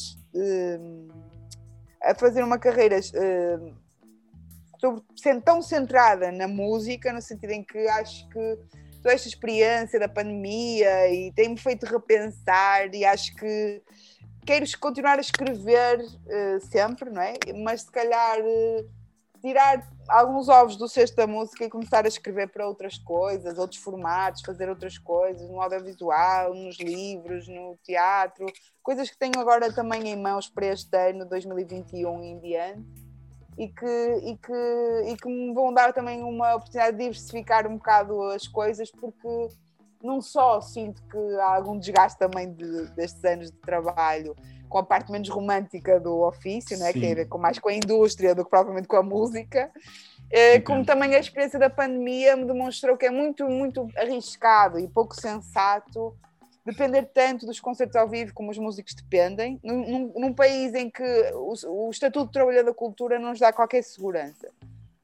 [2.02, 3.76] a fazer uma carreira uh,
[5.16, 8.58] sendo tão centrada na música, no sentido em que acho que
[9.02, 13.82] toda esta experiência da pandemia e tem-me feito repensar e acho que
[14.48, 17.34] quero continuar a escrever uh, sempre, não é?
[17.62, 18.90] Mas se calhar uh,
[19.42, 23.78] tirar alguns ovos do cesto da música e começar a escrever para outras coisas, outros
[23.78, 28.46] formatos, fazer outras coisas, no audiovisual, nos livros, no teatro,
[28.82, 32.88] coisas que tenho agora também em mãos para este ano, 2021 em diante
[33.58, 37.76] e que, e, que, e que me vão dar também uma oportunidade de diversificar um
[37.76, 39.28] bocado as coisas, porque
[40.02, 44.34] não só sinto que há algum desgaste também de, destes anos de trabalho
[44.68, 46.92] com a parte menos romântica do ofício, né?
[46.92, 49.70] que tem a ver com, mais com a indústria do que propriamente com a música,
[50.30, 54.86] eh, como também a experiência da pandemia me demonstrou que é muito, muito arriscado e
[54.86, 56.14] pouco sensato
[56.68, 61.02] depender tanto dos concertos ao vivo como os músicos dependem, num, num país em que
[61.32, 64.50] o, o, Estatuto de Trabalhador da Cultura não nos dá qualquer segurança.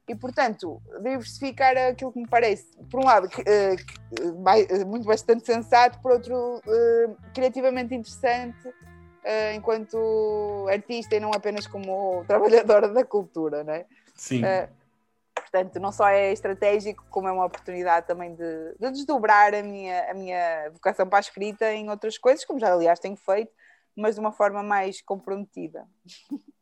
[0.07, 6.12] E, portanto, diversificar aquilo que me parece, por um lado, uh, muito bastante sensato, por
[6.12, 6.61] outro,
[7.33, 8.69] criativamente interessante,
[9.55, 13.87] enquanto artista e não apenas como trabalhadora da cultura, não é?
[14.14, 14.43] Sim.
[15.35, 20.11] Portanto, não só é estratégico, como é uma oportunidade também de, de desdobrar a minha,
[20.11, 23.53] a minha vocação para a escrita em outras coisas, como já aliás tenho feito,
[23.97, 25.87] mas de uma forma mais comprometida.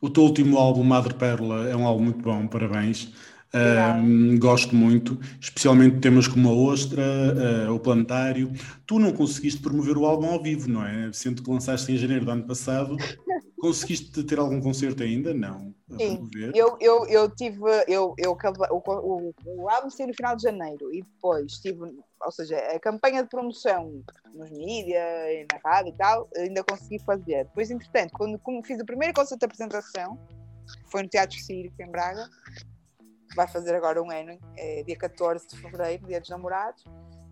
[0.00, 3.12] O teu último álbum, Madre Pérola, é um álbum muito bom, parabéns.
[3.54, 7.02] Um, gosto muito, especialmente temas como a Ostra,
[7.68, 8.52] uh, o Planetário.
[8.86, 11.10] Tu não conseguiste promover o álbum ao vivo, não é?
[11.12, 12.96] Sendo que lançaste em janeiro do ano passado.
[13.58, 15.32] Conseguiste ter algum concerto ainda?
[15.32, 15.74] Não.
[15.96, 18.36] Sim, eu, eu, eu tive, eu, eu,
[18.70, 22.78] o, o, o álbum saiu no final de janeiro e depois tive, ou seja, a
[22.80, 24.02] campanha de promoção
[24.34, 27.44] nos mídias na rádio e tal, ainda consegui fazer.
[27.44, 30.18] Depois, entretanto, quando, fiz o primeiro concerto de apresentação,
[30.90, 32.28] foi no Teatro Círico em Braga,
[33.34, 36.84] vai fazer agora um ano, é dia 14 de fevereiro, dia dos namorados,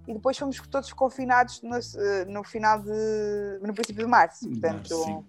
[0.06, 3.58] e depois fomos todos confinados no, eh, no final de.
[3.62, 4.48] no princípio de março.
[4.48, 5.24] Portanto,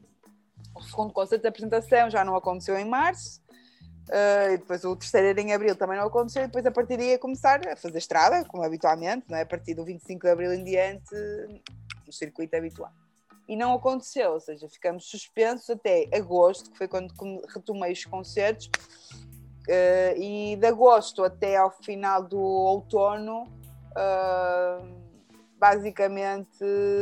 [0.81, 3.43] segundo concerto de apresentação já não aconteceu em março.
[4.09, 6.95] Uh, e depois o terceiro era em abril também não aconteceu, e depois a partir
[6.95, 9.41] daí ia começar a fazer estrada, como habitualmente, não é?
[9.41, 11.15] a partir do 25 de abril em diante,
[12.05, 12.91] no circuito habitual.
[13.47, 17.11] E não aconteceu, ou seja, ficamos suspensos até agosto, que foi quando
[17.47, 23.47] retomei os concertos, uh, e de agosto até ao final do outono
[23.95, 25.05] Uh,
[25.57, 26.59] basicamente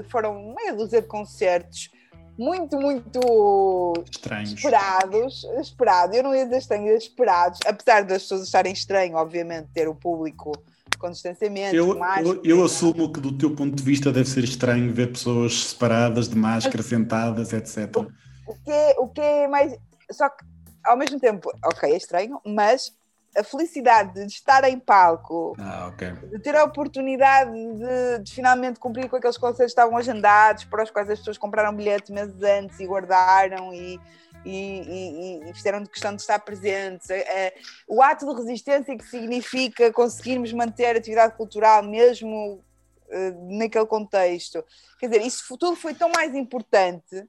[0.10, 1.90] foram meia dúzia de concertos
[2.38, 4.54] muito, muito estranhos.
[4.54, 5.44] esperados.
[5.60, 6.16] Esperado.
[6.16, 10.52] Eu não ia dizer estranhos, esperados, apesar das pessoas acharem estranho, obviamente, ter o público
[10.98, 11.76] com distanciamento.
[11.76, 15.66] Eu, eu, eu, assumo que, do teu ponto de vista, deve ser estranho ver pessoas
[15.66, 17.98] separadas, de máscara, sentadas, etc.
[17.98, 19.76] O, o, que é, o que é mais.
[20.12, 20.46] Só que,
[20.86, 22.92] ao mesmo tempo, ok, é estranho, mas
[23.36, 26.12] a felicidade de estar em palco, ah, okay.
[26.12, 30.84] de ter a oportunidade de, de, finalmente cumprir com aqueles concertos que estavam agendados, para
[30.84, 34.00] os quais as pessoas compraram bilhetes meses antes e guardaram e,
[34.46, 37.10] e, e, e fizeram de questão de estar presentes.
[37.10, 37.54] É, é,
[37.88, 42.64] o ato de resistência que significa conseguirmos manter a atividade cultural mesmo
[43.10, 44.64] uh, naquele contexto.
[45.00, 47.28] Quer dizer, isso tudo foi tão mais importante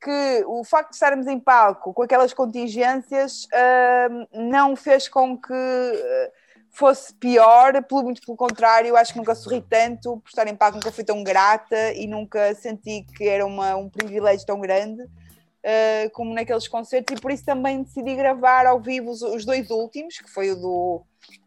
[0.00, 5.52] que o facto de estarmos em palco com aquelas contingências uh, não fez com que
[5.52, 6.32] uh,
[6.70, 10.76] fosse pior, pelo, muito pelo contrário, acho que nunca sorri tanto por estar em palco,
[10.76, 16.10] nunca fui tão grata e nunca senti que era uma, um privilégio tão grande uh,
[16.12, 17.16] como naqueles concertos.
[17.16, 20.56] E por isso também decidi gravar ao vivo os, os dois últimos, que foi o
[20.56, 21.02] do,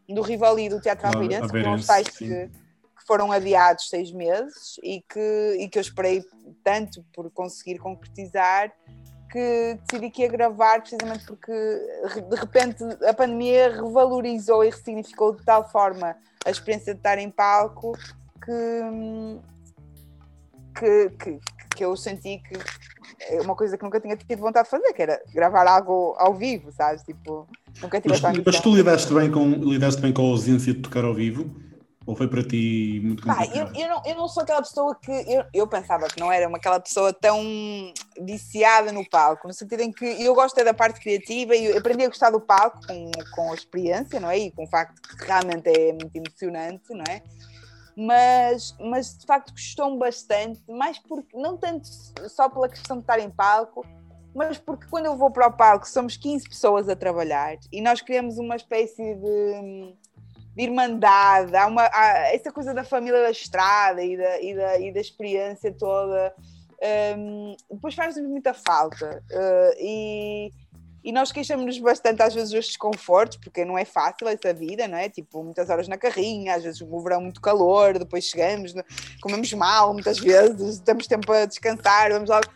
[0.08, 2.50] do Rivali e do Teatro Aveirense, que foram os tais que
[3.06, 6.24] foram adiados seis meses e que, e que eu esperei
[6.64, 8.72] tanto por conseguir concretizar
[9.30, 15.44] que decidi que ia gravar precisamente porque de repente a pandemia revalorizou e ressignificou de
[15.44, 17.98] tal forma a experiência de estar em palco
[18.44, 19.40] que,
[20.78, 21.40] que, que,
[21.76, 22.58] que eu senti que
[23.28, 26.34] é uma coisa que nunca tinha tido vontade de fazer, que era gravar algo ao
[26.34, 27.02] vivo, sabes?
[27.02, 27.46] Tipo,
[27.80, 31.04] nunca tive mas, mas tu lidaste bem, com, lidaste bem com a ausência de tocar
[31.04, 31.54] ao vivo?
[32.06, 33.50] Ou foi para ti muito complicado?
[33.50, 35.10] Ah, eu, eu, não, eu não sou aquela pessoa que.
[35.10, 37.42] Eu, eu pensava que não era uma, aquela pessoa tão
[38.20, 42.04] viciada no palco, no sentido em que eu gosto é da parte criativa e aprendi
[42.04, 44.38] a gostar do palco com, com a experiência, não é?
[44.38, 47.22] E com o facto que realmente é muito emocionante, não é?
[47.96, 51.88] Mas, mas de facto gostou-me bastante, mais porque, não tanto
[52.28, 53.86] só pela questão de estar em palco,
[54.34, 58.02] mas porque quando eu vou para o palco somos 15 pessoas a trabalhar e nós
[58.02, 59.94] criamos uma espécie de
[60.54, 64.78] de irmandade, há, uma, há essa coisa da família da estrada e da, e da,
[64.78, 66.34] e da experiência toda.
[67.16, 70.52] Um, depois faz-nos muita falta uh, e,
[71.02, 74.98] e nós queixamos-nos bastante às vezes dos desconfortos, porque não é fácil essa vida, não
[74.98, 75.08] é?
[75.08, 78.74] Tipo, muitas horas na carrinha, às vezes o verão muito calor, depois chegamos,
[79.20, 82.48] comemos mal muitas vezes, temos tempo a descansar, vamos logo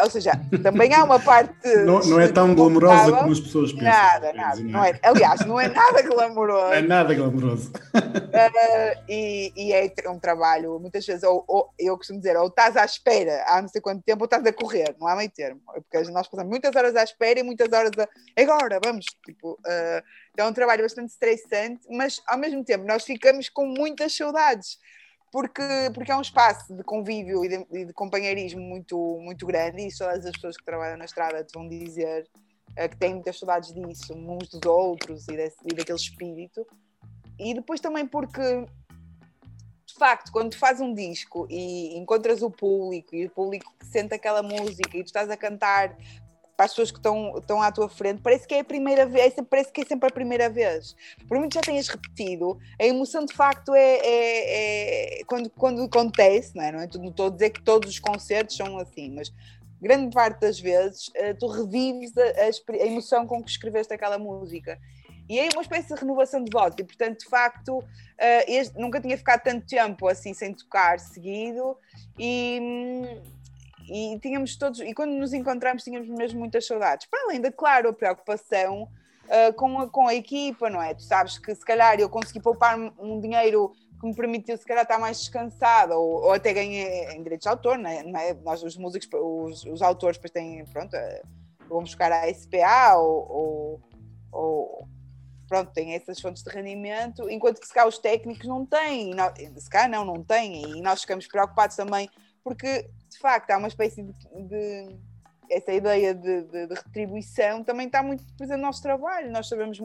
[0.00, 0.32] ou seja,
[0.62, 1.52] também há uma parte.
[1.84, 3.88] Não, não é tão glamourosa como as pessoas pensam.
[3.88, 4.60] Nada, nada.
[4.60, 6.72] Não é, aliás, não é nada glamouroso.
[6.72, 7.70] É nada glamouroso.
[7.94, 12.76] Uh, e, e, é um trabalho, muitas vezes, ou, ou, eu costumo dizer, ou estás
[12.76, 15.60] à espera há não sei quanto tempo, ou estás a correr, não há meio termo.
[15.66, 18.40] Porque nós passamos muitas horas à espera e muitas horas a.
[18.40, 19.06] Agora, vamos.
[19.24, 23.66] Tipo, uh, então é um trabalho bastante estressante, mas ao mesmo tempo nós ficamos com
[23.66, 24.78] muitas saudades
[25.32, 25.62] porque,
[25.94, 29.96] porque é um espaço de convívio e de, e de, companheirismo muito, muito grande, e
[29.96, 32.28] todas as pessoas que trabalham na estrada te vão dizer
[32.72, 36.66] uh, que têm muitas saudades disso, uns dos outros e, desse, e daquele espírito.
[37.38, 38.66] E depois também porque,
[39.86, 43.86] de facto, quando tu fazes um disco e encontras o público e o público que
[43.86, 45.96] sente aquela música e tu estás a cantar
[46.56, 49.36] para as pessoas que estão, estão à tua frente, parece que é a primeira vez,
[49.36, 50.94] é parece que é sempre a primeira vez.
[51.26, 56.54] Por muito já tenhas repetido, a emoção de facto é, é, é quando, quando acontece,
[56.54, 56.72] não é?
[56.72, 56.84] Não, é?
[56.84, 59.32] estou a dizer que todos os concertos são assim, mas
[59.80, 64.78] grande parte das vezes uh, tu revives a, a, emoção com que escreveste aquela música.
[65.28, 67.84] E é uma espécie de renovação de voto, e portanto, de facto, uh,
[68.46, 71.76] este, nunca tinha ficado tanto tempo assim sem tocar seguido,
[72.18, 72.60] e.
[73.88, 77.06] E tínhamos todos, e quando nos encontramos tínhamos mesmo muitas saudades.
[77.06, 78.84] Para além da, claro, a preocupação
[79.24, 80.94] uh, com, a, com a equipa, não é?
[80.94, 84.82] Tu sabes que se calhar eu consegui poupar um dinheiro que me permitiu se calhar
[84.82, 88.02] estar mais descansada ou, ou até ganhei em direitos de autor, não é?
[88.02, 88.34] Não é?
[88.34, 91.22] Nós os músicos, os, os autores depois têm, pronto, eh,
[91.68, 93.80] vão buscar a SPA ou, ou,
[94.32, 94.88] ou
[95.48, 99.34] pronto, têm essas fontes de rendimento, enquanto que se cá os técnicos não têm, nós,
[99.56, 102.08] se cá não, não têm, e nós ficamos preocupados também,
[102.42, 104.12] porque de facto há uma espécie de,
[104.48, 104.98] de
[105.50, 109.78] essa ideia de, de, de, retribuição também está muito presente no nosso trabalho, nós sabemos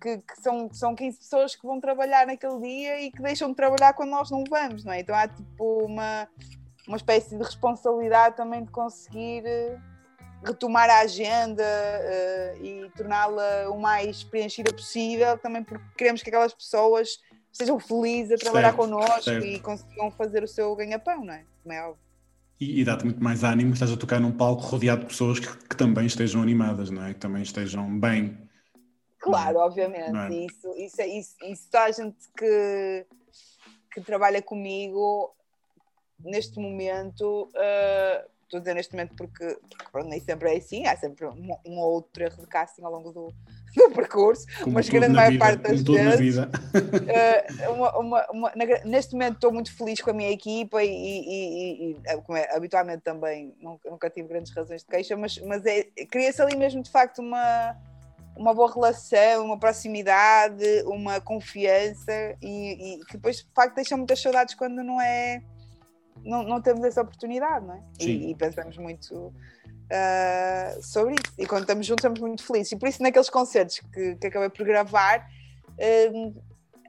[0.00, 3.54] que, que, são, são 15 pessoas que vão trabalhar naquele dia e que deixam de
[3.54, 5.00] trabalhar quando nós não vamos, não é?
[5.00, 6.28] Então há tipo uma,
[6.86, 9.78] uma espécie de responsabilidade também de conseguir eh,
[10.44, 16.52] retomar a agenda uh, e torná-la o mais preenchida possível, também porque queremos que aquelas
[16.52, 17.18] pessoas
[17.52, 19.46] sejam felizes a trabalhar certo, connosco certo.
[19.46, 21.44] e consigam fazer o seu ganha-pão, não é?
[21.62, 22.02] Como é óbvio.
[22.58, 25.48] E, e dá-te muito mais ânimo, estás a tocar num palco rodeado de pessoas que,
[25.68, 27.12] que também estejam animadas, não é?
[27.12, 28.38] Que também estejam bem
[29.22, 29.62] Claro, é?
[29.62, 30.16] obviamente.
[30.16, 30.44] É?
[30.44, 33.06] Isso, isso, é, isso, isso a gente que,
[33.92, 35.32] que trabalha comigo
[36.18, 40.86] neste momento, uh, estou a dizer neste momento porque, porque pronto, nem sempre é assim,
[40.86, 43.32] há sempre um, um ou outro erro de casting ao longo do,
[43.74, 46.36] do percurso, Como mas grande maior vida, parte das vezes.
[46.36, 48.52] Uh, uma, uma, uma,
[48.84, 52.54] neste momento estou muito feliz com a minha equipa e, e, e, e como é,
[52.54, 56.82] habitualmente também nunca, nunca tive grandes razões de queixa, mas, mas é, cria-se ali mesmo
[56.82, 57.76] de facto uma
[58.34, 64.22] uma boa relação, uma proximidade, uma confiança e, e que depois de facto deixa muitas
[64.22, 65.42] saudades quando não é
[66.24, 67.82] não, não temos essa oportunidade, não é?
[68.00, 71.34] E, e, pensamos muito uh, sobre isso.
[71.38, 72.72] E quando estamos juntos, estamos muito felizes.
[72.72, 75.26] E por isso, naqueles concertos que, que acabei por gravar,
[75.78, 76.42] uh,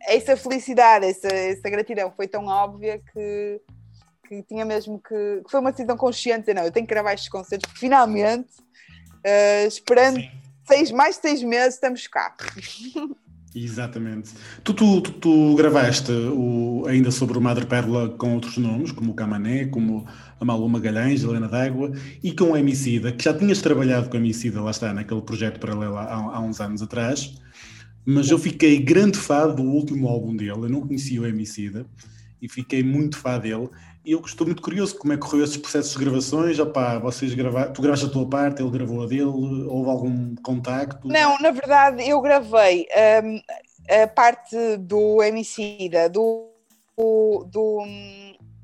[0.07, 3.61] essa felicidade, essa, essa gratidão foi tão óbvia que,
[4.27, 6.53] que tinha mesmo que, que foi uma decisão consciente.
[6.53, 10.19] Não, eu tenho que gravar estes concertos, porque finalmente, uh, esperando.
[10.19, 12.35] Sim seis, mais de seis meses estamos cá.
[13.55, 14.31] Exatamente.
[14.63, 19.11] Tu, tu, tu, tu, gravaste o, ainda sobre o Madre Pérola com outros nomes, como
[19.11, 20.07] o Camané, como
[20.39, 21.91] a Malu Magalhães, Helena D'Água,
[22.23, 25.59] e com o Emicida, que já tinhas trabalhado com o Emicida, lá está, naquele projeto
[25.59, 27.35] paralelo há, há uns anos atrás,
[28.03, 31.85] mas eu fiquei grande fã do último álbum dele, eu não conhecia o Emicida,
[32.41, 33.69] e fiquei muito fã dele,
[34.05, 36.59] eu estou muito curioso como é que correu esses processos de gravações.
[36.59, 41.07] Opá, vocês gravaram, tu gravaste a tua parte, ele gravou a dele, houve algum contacto?
[41.07, 42.87] Não, na verdade eu gravei
[43.23, 43.41] um,
[44.03, 46.49] a parte do Emicida, do,
[46.97, 47.85] do,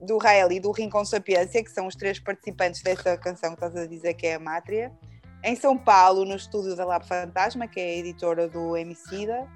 [0.02, 3.75] do, Rael e do Rincon Sapiência, que são os três participantes desta canção que estás
[3.75, 4.91] a dizer que é a Mátria,
[5.43, 9.47] em São Paulo, no estúdio da Lab Fantasma, que é a editora do Emicida.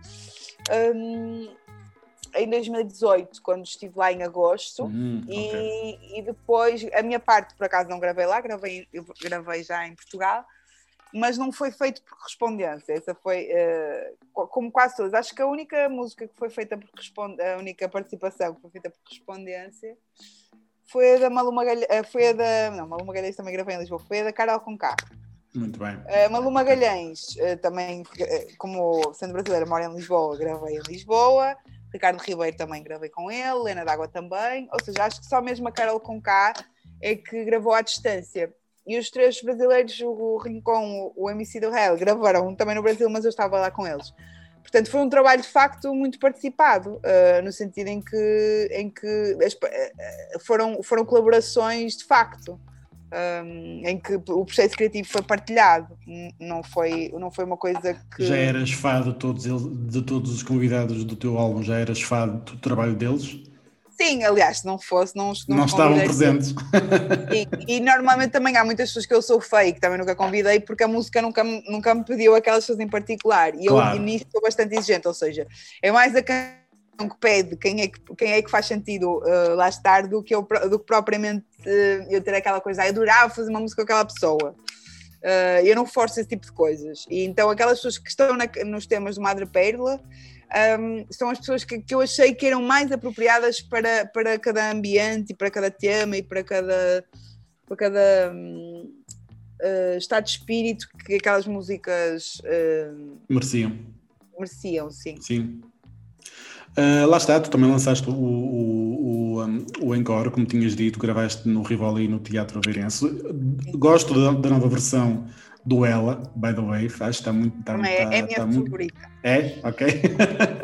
[0.96, 1.50] Um,
[2.36, 6.00] em 2018, quando estive lá em agosto, hum, e, okay.
[6.18, 8.88] e, depois a minha parte, por acaso, não gravei lá, gravei,
[9.22, 10.46] gravei já em Portugal,
[11.14, 12.94] mas não foi feito por correspondência.
[12.94, 16.90] Essa foi, uh, como quase todas, acho que a única música que foi feita por
[16.90, 19.96] correspondência, a única participação que foi feita por correspondência
[20.86, 23.80] foi a da Malu Magalhães, eh, foi a da, não, Malu Magalhães também gravei em
[23.80, 24.96] Lisboa, foi a da Carol Conká.
[25.54, 25.96] Muito bem.
[25.96, 28.04] Uh, Malu Magalhães, uh, também,
[28.58, 31.56] como sendo brasileira, mora em Lisboa, gravei em Lisboa.
[31.94, 35.68] Ricardo Ribeiro também gravei com ele, Lena D'Água também, ou seja, acho que só mesmo
[35.68, 36.54] a Carol Conká
[37.00, 38.52] é que gravou à distância.
[38.86, 43.24] E os três brasileiros, o Rincon, o MC do Real, gravaram também no Brasil, mas
[43.24, 44.12] eu estava lá com eles.
[44.62, 49.38] Portanto, foi um trabalho de facto muito participado, uh, no sentido em que, em que
[49.46, 52.60] as, uh, foram, foram colaborações de facto
[53.14, 55.98] um, em que o processo criativo foi partilhado,
[56.40, 58.26] não foi, não foi uma coisa que.
[58.26, 62.28] Já eras fã de todos, de todos os convidados do teu álbum, já eras fã
[62.28, 63.44] do trabalho deles?
[63.96, 66.50] Sim, aliás, se não fosse, não, não, não estavam presentes.
[66.50, 70.84] Sim, e normalmente também há muitas pessoas que eu sou fake, também nunca convidei, porque
[70.84, 73.54] a música nunca, nunca me pediu aquelas pessoas em particular.
[73.56, 73.96] E claro.
[73.96, 75.48] eu nisso sou bastante exigente, ou seja,
[75.82, 76.24] é mais a
[76.98, 80.34] que pede quem é que, quem é que faz sentido uh, lá estar do que,
[80.34, 83.82] eu, do que propriamente uh, eu ter aquela coisa, ah, eu adorava fazer uma música
[83.82, 84.56] com aquela pessoa.
[85.24, 87.06] Uh, eu não forço esse tipo de coisas.
[87.10, 90.02] E então aquelas pessoas que estão na, nos temas do Madre Pérola
[90.80, 94.72] um, são as pessoas que, que, eu achei que eram mais apropriadas para, para cada
[94.72, 97.04] ambiente e para cada tema e para cada,
[97.66, 98.94] para cada um,
[99.62, 103.76] uh, estado de espírito que aquelas músicas uh, mereciam.
[104.38, 105.20] Mereciam, sim.
[105.20, 105.62] Sim.
[106.78, 110.98] Uh, lá está, tu também lançaste o, o, o, um, o Encore, como tinhas dito,
[110.98, 113.08] gravaste no Rivoli e no Teatro Aveirense.
[113.76, 115.28] Gosto da, da, nova versão
[115.64, 117.60] do Ela, by the way, acho que está muito.
[117.60, 118.74] Está, é, está, é a minha está favorita.
[118.74, 118.94] Muito...
[119.24, 119.60] É?
[119.64, 119.88] Ok.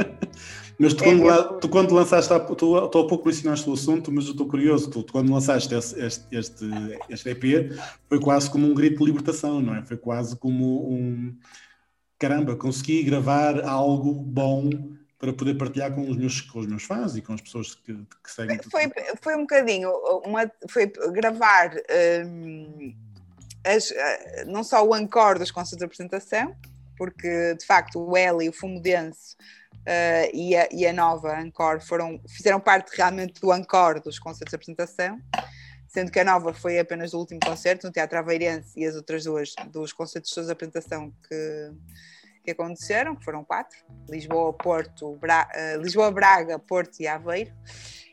[0.80, 4.26] mas tu, é quando, tu quando lançaste, tu, tu há pouco mencionaste o assunto, mas
[4.26, 6.66] eu estou curioso, tu, tu quando lançaste este, este, este,
[7.08, 7.72] este EP,
[8.08, 9.84] foi quase como um grito de libertação, não é?
[9.84, 11.36] Foi quase como um.
[12.18, 14.70] Caramba, consegui gravar algo bom
[15.20, 17.94] para poder partilhar com os meus, com os meus fãs e com as pessoas que,
[17.94, 18.58] que seguem.
[18.72, 18.90] Foi,
[19.22, 19.92] foi um bocadinho,
[20.26, 21.72] uma, foi gravar
[22.26, 22.96] um,
[23.66, 26.56] as, eh, não só o encore dos concertos de apresentação,
[26.98, 29.36] porque de facto o L e o Fumo Dense
[29.80, 34.52] uh, e, a, e a nova encore foram, fizeram parte realmente do encore dos concertos
[34.52, 35.20] de apresentação,
[35.90, 39.26] sendo que a nova foi apenas do último concerto no Teatro Aveirense e as outras
[39.26, 41.72] duas dos concertos de apresentação que,
[42.44, 43.78] que aconteceram, que foram quatro,
[44.10, 47.54] Lisboa, Porto, Bra uh, Lisboa, Braga, Porto e Aveiro.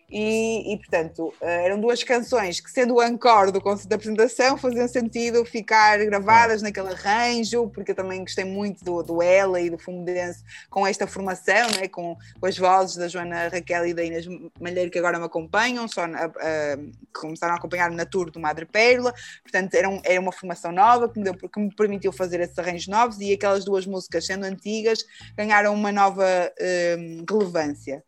[0.08, 4.56] E, e, portanto, eh, eram duas canções que, sendo o encore do concerto de apresentação,
[4.56, 9.68] faziam sentido ficar gravadas naquele arranjo, porque eu também gostei muito do, do Ela e
[9.68, 14.04] do Fumendense com esta formação, né, com, com, as vozes da Joana Raquel e da
[14.04, 14.26] Inês
[14.60, 18.64] Malheiro que agora me acompanham, só na, uh, começaram a acompanhar-me na tour do Madre
[18.64, 22.38] Pérola, portanto, era, um, era uma formação nova que me, deu, que me permitiu fazer
[22.38, 25.04] esses arranjos novos e aquelas duas músicas, sendo antigas,
[25.36, 28.04] ganharam uma nova uh, relevância.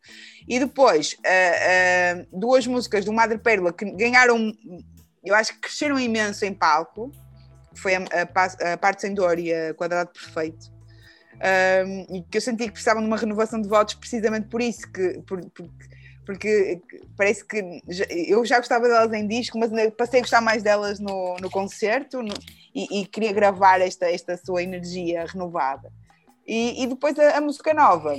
[0.49, 4.51] E depois, uh, uh, duas músicas do Madre Pérola que ganharam,
[5.23, 7.11] eu acho que cresceram imenso em palco,
[7.75, 10.71] foi a, a, a Parte Sem Dor e a Quadrado Perfeito.
[11.35, 14.91] Um, e que eu senti que precisavam de uma renovação de votos precisamente por isso,
[14.91, 15.69] que, por, por,
[16.25, 16.81] porque
[17.15, 20.99] parece que já, eu já gostava delas em disco, mas passei a gostar mais delas
[20.99, 22.33] no, no concerto no,
[22.75, 25.91] e, e, queria gravar esta, esta sua energia renovada.
[26.45, 28.13] E, e depois a, a, música nova,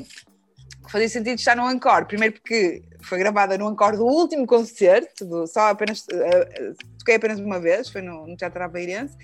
[0.90, 2.06] fazia sentido estar no Encore.
[2.06, 7.38] Primeiro porque foi gravada no Encore do último concerto, do, só apenas uh, toquei apenas
[7.38, 9.16] uma vez, foi no, no Teatro Aveirense,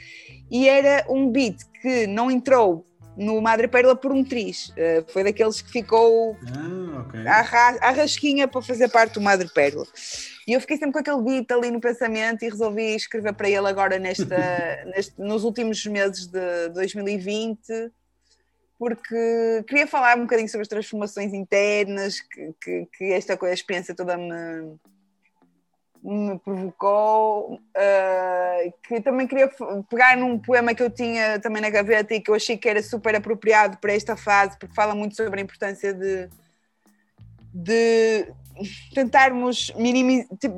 [0.51, 2.85] e era um beat que não entrou
[3.17, 4.69] no Madre Pérola por um triz.
[4.71, 7.27] Uh, foi daqueles que ficou ah, okay.
[7.27, 9.87] à, à rasquinha para fazer parte do Madre Pérola.
[10.47, 13.67] E eu fiquei sempre com aquele beat ali no pensamento e resolvi escrever para ele
[13.67, 17.91] agora nesta, neste, nos últimos meses de 2020
[18.79, 23.95] porque queria falar um bocadinho sobre as transformações internas que, que, que esta coisa, experiência
[23.95, 24.79] toda me,
[26.03, 29.51] me provocou, uh, que também queria
[29.89, 32.83] pegar num poema que eu tinha também na gaveta e que eu achei que era
[32.83, 36.29] super apropriado para esta fase, porque fala muito sobre a importância de,
[37.53, 38.29] de
[38.95, 39.73] tentarmos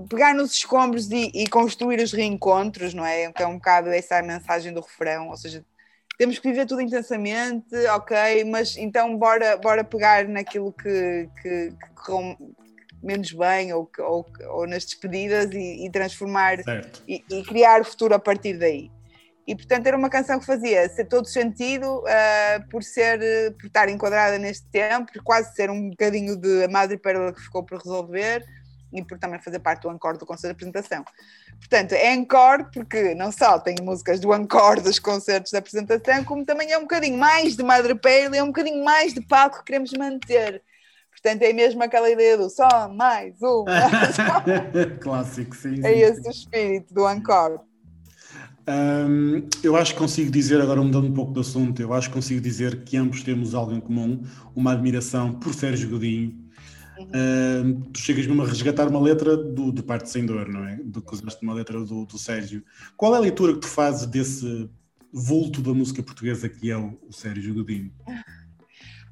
[0.09, 3.33] pegar nos escombros e, e, construir os reencontros, não é?
[3.33, 5.65] Que é um bocado essa a mensagem do refrão, ou seja,
[6.19, 11.91] temos que viver tudo intensamente, ok, mas então bora, bora pegar naquilo que, que, que
[11.95, 12.37] correu
[13.01, 16.59] menos bem ou, ou, ou nas despedidas e, e transformar
[17.07, 18.91] e, e, criar o futuro a partir daí.
[19.47, 23.89] E portanto era uma canção que fazia ser todo sentido uh, por ser por estar
[23.89, 27.79] enquadrada neste tempo, por quase ser um bocadinho de a Madre Pérola que ficou por
[27.79, 28.45] resolver
[28.93, 31.05] e por também fazer parte do encore do concerto de apresentação.
[31.59, 36.45] Portanto, é encore porque não só tem músicas do encore dos concertos de apresentação, como
[36.45, 39.59] também é um bocadinho mais de Madre Pérola e é um bocadinho mais de palco
[39.59, 40.63] que queremos manter.
[41.11, 43.65] Portanto, é mesmo aquela ideia do só mais um.
[45.03, 45.85] Clássico, sim.
[45.85, 47.59] É esse o espírito do encore.
[48.69, 52.15] Um, eu acho que consigo dizer, agora mudando um pouco do assunto, eu acho que
[52.15, 54.23] consigo dizer que ambos temos algo em comum,
[54.55, 56.48] uma admiração por Sérgio Godinho
[57.01, 60.77] Uh, tu chegas mesmo a resgatar uma letra do, do Parte Sem Dor, não é?
[60.77, 62.65] Do que usaste uma letra do, do Sérgio.
[62.97, 64.69] Qual é a leitura que tu fazes desse
[65.13, 67.93] vulto da música portuguesa que é o, o Sérgio Godinho?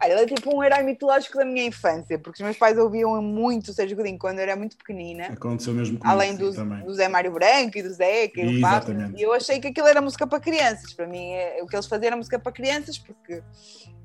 [0.03, 3.21] Olha, ele é tipo um herói mitológico da minha infância, porque os meus pais ouviam
[3.23, 5.27] muito o Sérgio Godinho quando eu era muito pequenina.
[5.27, 6.53] Aconteceu mesmo comigo, Além do,
[6.85, 8.89] do Zé Mário Branco e do Zé, que eu faço.
[9.17, 10.93] E eu achei que aquilo era música para crianças.
[10.93, 13.43] Para mim, é, o que eles faziam era música para crianças, porque,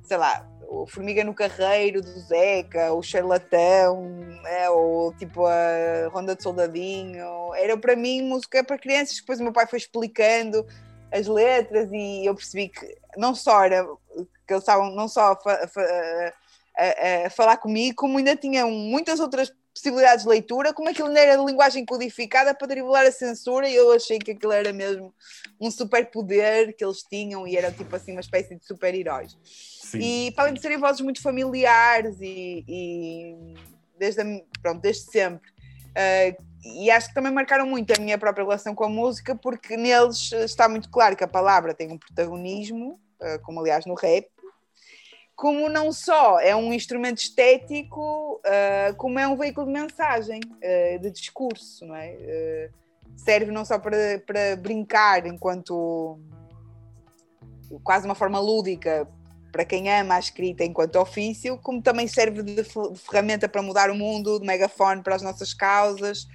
[0.04, 4.10] sei lá, o Formiga no Carreiro do Zeca, o Charlatão,
[4.46, 7.54] é, ou tipo a Ronda de Soldadinho.
[7.56, 9.18] Era para mim música para crianças.
[9.18, 10.66] Depois o meu pai foi explicando
[11.12, 13.86] as letras e eu percebi que não só era
[14.52, 15.40] que eles estavam não só a,
[16.78, 21.18] a, a, falar comigo, como ainda tinham muitas outras possibilidades de leitura, como aquilo não
[21.18, 25.14] era de linguagem codificada para driblar a censura, e eu achei que aquilo era mesmo
[25.60, 29.38] um super poder que eles tinham e era tipo assim uma espécie de super-heróis.
[29.94, 33.36] E para além de serem vozes muito familiares e, e
[33.98, 35.50] desde, pronto, desde sempre.
[35.92, 39.78] Uh, e acho que também marcaram muito a minha própria relação com a música, porque
[39.78, 44.28] neles está muito claro que a palavra tem um protagonismo, uh, como aliás no rap,
[45.42, 51.00] como não só é um instrumento estético, uh, como é um veículo de mensagem, uh,
[51.00, 52.12] de discurso, não é?
[52.12, 56.20] Uh, serve não só para, para brincar enquanto
[57.84, 59.08] quase uma forma lúdica
[59.52, 63.90] para quem ama a escrita enquanto ofício, como também serve de, de ferramenta para mudar
[63.90, 66.28] o mundo, de megafone para as nossas causas,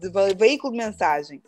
[0.00, 1.40] de veículo de mensagem.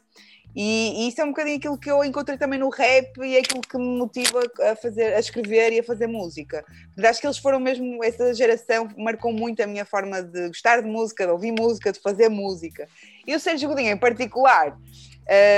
[0.59, 3.41] E, e, isso é um bocadinho aquilo que eu encontrei também no rap e é
[3.41, 6.65] aquilo que me motiva a fazer, a escrever e a fazer música.
[6.97, 10.81] Mas acho que eles foram mesmo, essa geração marcou muito a minha forma de gostar
[10.81, 12.89] de música, de ouvir música, de fazer música.
[13.27, 14.79] E o Sérgio Godinho em particular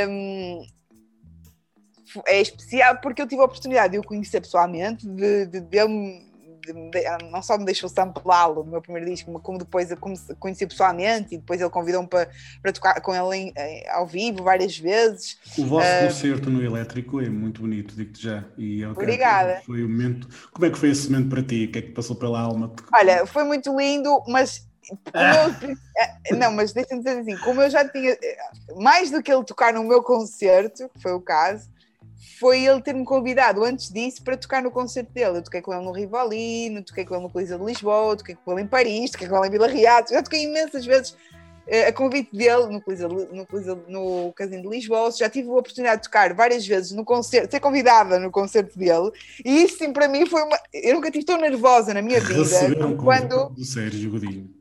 [0.09, 0.67] um,
[2.27, 6.28] é especial porque eu tive a oportunidade de o conhecer pessoalmente, de, de, de ele
[7.31, 9.97] não só me deixou samplá-lo no meu primeiro disco, como depois eu
[10.39, 12.31] conheci pessoalmente e depois ele convidou-me para,
[12.63, 15.39] para tocar com ele em, em, ao vivo várias vezes.
[15.57, 18.45] O vosso uh, concerto no elétrico é muito bonito, digo-te já.
[18.57, 19.63] E é Obrigada.
[19.65, 20.29] Foi o momento.
[20.53, 21.65] Como é que foi esse momento para ti?
[21.65, 22.73] O que é que passou pela alma?
[22.93, 24.69] Olha, foi muito lindo, mas
[25.13, 25.49] ah.
[25.63, 28.39] Eu, eh, não, mas deixa-me dizer assim, como eu já tinha eh,
[28.77, 31.69] mais do que ele tocar no meu concerto, que foi o caso,
[32.39, 35.39] foi ele ter-me convidado antes disso para tocar no concerto dele.
[35.39, 38.53] Eu toquei com ele no Rivalino, toquei com ele no Coliseu de Lisboa, toquei com
[38.53, 41.93] ele em Paris, toquei com ele em Vila Real, já toquei imensas vezes uh, a
[41.93, 45.11] convite dele no Coliseu, no, Coliseu, no Casino de Lisboa.
[45.11, 49.11] Já tive a oportunidade de tocar várias vezes no concerto, ser convidada no concerto dele,
[49.45, 50.59] e isso sim para mim foi uma.
[50.73, 52.97] Eu nunca estive tão nervosa na minha vida.
[53.03, 53.51] Quando.
[53.51, 54.58] Do Sérgio Godinho.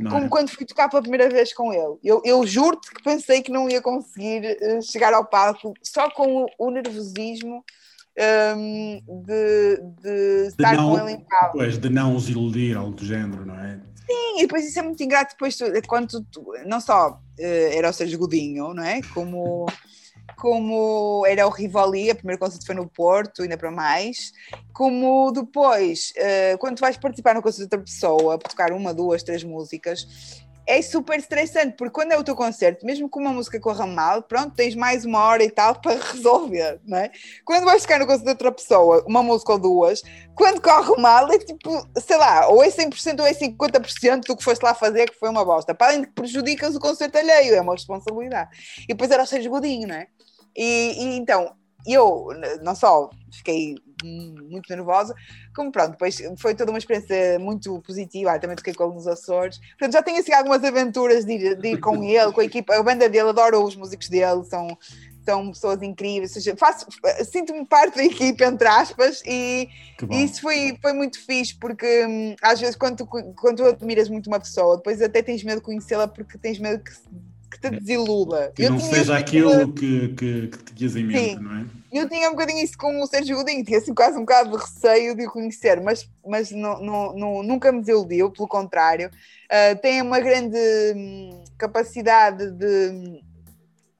[0.00, 0.28] Não como é?
[0.30, 1.98] quando fui tocar pela primeira vez com ele.
[2.02, 6.44] Eu, eu juro-te que pensei que não ia conseguir uh, chegar ao palco só com
[6.44, 7.62] o, o nervosismo
[8.56, 11.58] um, de, de, estar não, com ele em palco.
[11.58, 13.78] Pois, de não os iludir, algo do género, não é?
[14.06, 17.90] Sim, e depois isso é muito ingrato, depois tu, quando tu, não só uh, era
[17.90, 19.02] o Sérgio Godinho, não é?
[19.14, 19.66] Como
[20.36, 24.32] como era o Rivoli, a primeira concerto foi no Porto, ainda para mais,
[24.72, 29.22] como depois, uh, quando tu vais participar no concerto de outra pessoa, tocar uma, duas,
[29.22, 30.06] três músicas,
[30.70, 34.22] é super estressante, porque quando é o teu concerto, mesmo que uma música corra mal,
[34.22, 37.10] pronto, tens mais uma hora e tal para resolver, não é?
[37.44, 40.00] Quando vais tocar no concerto de outra pessoa, uma música ou duas,
[40.34, 44.44] quando corre mal, é tipo, sei lá, ou é 100% ou é 50% do que
[44.44, 45.74] foste lá fazer que foi uma bosta.
[45.74, 48.50] Para além de que prejudicas o concerto alheio, é uma responsabilidade.
[48.84, 50.06] E depois era o Sérgio Godinho, não é?
[50.56, 51.54] E, e, então,
[51.86, 52.28] eu
[52.62, 55.14] não só fiquei muito nervosa,
[55.54, 58.38] como pronto, depois foi toda uma experiência muito positiva.
[58.38, 59.58] também toquei com nos Açores.
[59.58, 62.74] Portanto, já tenho assim algumas aventuras de ir, de ir com ele, com a equipa,
[62.74, 64.68] a banda dele, adoro os músicos dele, são
[65.22, 66.86] são pessoas incríveis, seja, faço,
[67.30, 69.68] sinto-me parte da equipe, entre aspas, e,
[70.10, 74.08] e, isso foi, foi muito fixe, porque hum, às vezes quando tu, quando tu admiras
[74.08, 76.90] muito uma pessoa, depois até tens medo de conhecê-la porque tens medo que
[77.50, 78.52] que te desiluda.
[78.54, 81.42] Que eu não seja aquilo que, que, que te tinhas em mente, Sim.
[81.42, 81.66] não é?
[81.92, 84.56] Eu tinha um bocadinho isso com o Sérgio Godinho, tinha assim quase um bocado de
[84.56, 89.10] receio de o conhecer, mas, mas não, não, não, nunca me desiludiu, pelo contrário.
[89.46, 90.56] Uh, tem uma grande
[90.94, 93.20] hum, capacidade de,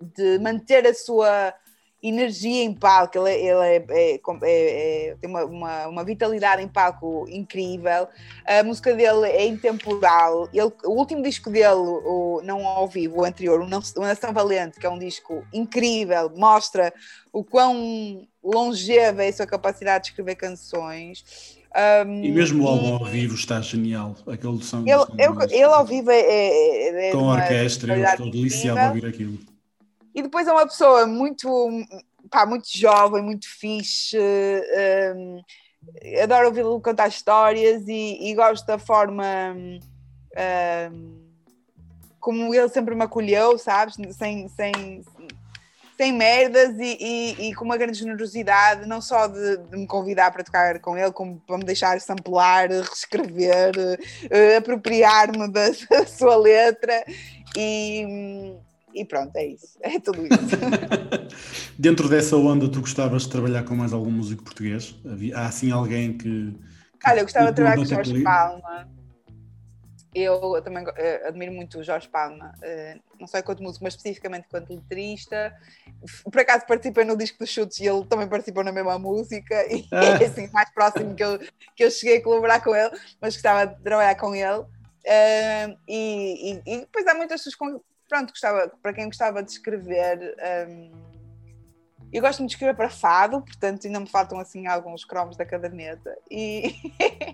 [0.01, 1.53] de manter a sua
[2.03, 6.63] energia em palco, ele, é, ele é, é, é, é, tem uma, uma, uma, vitalidade
[6.63, 8.09] em palco incrível.
[8.47, 10.49] A música dele é intemporal.
[10.53, 14.87] Ele, o último disco dele, o Não ao Vivo, o anterior, o Nação Valente, que
[14.87, 16.93] é um disco incrível, mostra
[17.33, 21.59] o quão longeva é a sua capacidade de escrever canções.
[22.07, 24.17] Um, e mesmo o álbum ao vivo está genial.
[24.27, 26.21] Aquele som, ele, ele, ele ao vivo é.
[26.21, 29.39] é, é Com a orquestra, eu estou deliciado a ouvir aquilo.
[30.15, 31.49] E depois é uma pessoa muito,
[32.31, 34.19] pá, muito jovem, muito fixe.
[35.17, 35.41] Um,
[36.23, 39.25] adoro ouvi-lo contar histórias e, e, gosto da forma
[40.93, 41.31] um,
[42.21, 43.97] como ele sempre me acolheu, sabes?
[44.17, 45.03] Sem, sem,
[45.97, 50.31] sem merdas e, e, e, com uma grande generosidade, não só de, de, me convidar
[50.31, 56.37] para tocar com ele, como para me deixar samplar, reescrever, uh, apropriar-me da, da, sua
[56.37, 57.05] letra.
[57.57, 58.55] E,
[58.95, 59.79] e pronto, é isso.
[59.83, 60.57] É tudo isso.
[61.79, 64.95] Dentro dessa onda, tu gostavas de trabalhar com mais algum músico português?
[65.35, 66.53] Há assim alguém que.
[66.99, 68.89] que Olha, eu gostava de trabalhar com Jorge Palma.
[70.13, 74.47] Eu, também uh, admiro muito o Jorge Palma, uh, não só enquanto músico, mas especificamente
[74.49, 75.55] enquanto letrista.
[76.25, 79.87] Por acaso participei no disco dos chutes e ele também participou na mesma música, e
[79.93, 80.21] ah.
[80.21, 81.39] é assim, mais próximo que eu,
[81.77, 84.61] que eu cheguei a colaborar com ele, mas gostava de trabalhar com ele.
[84.61, 87.55] Uh, e, e, e, depois há muitas pessoas
[88.11, 90.35] pronto, gostava, para quem gostava de escrever,
[90.69, 90.91] um,
[92.13, 95.47] eu gosto muito de escrever para fado, portanto ainda me faltam assim alguns cromos da
[95.47, 96.75] caderneta e,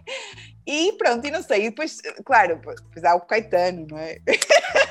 [0.66, 4.18] e pronto, e não sei, e depois, claro, depois há o Caetano, não é?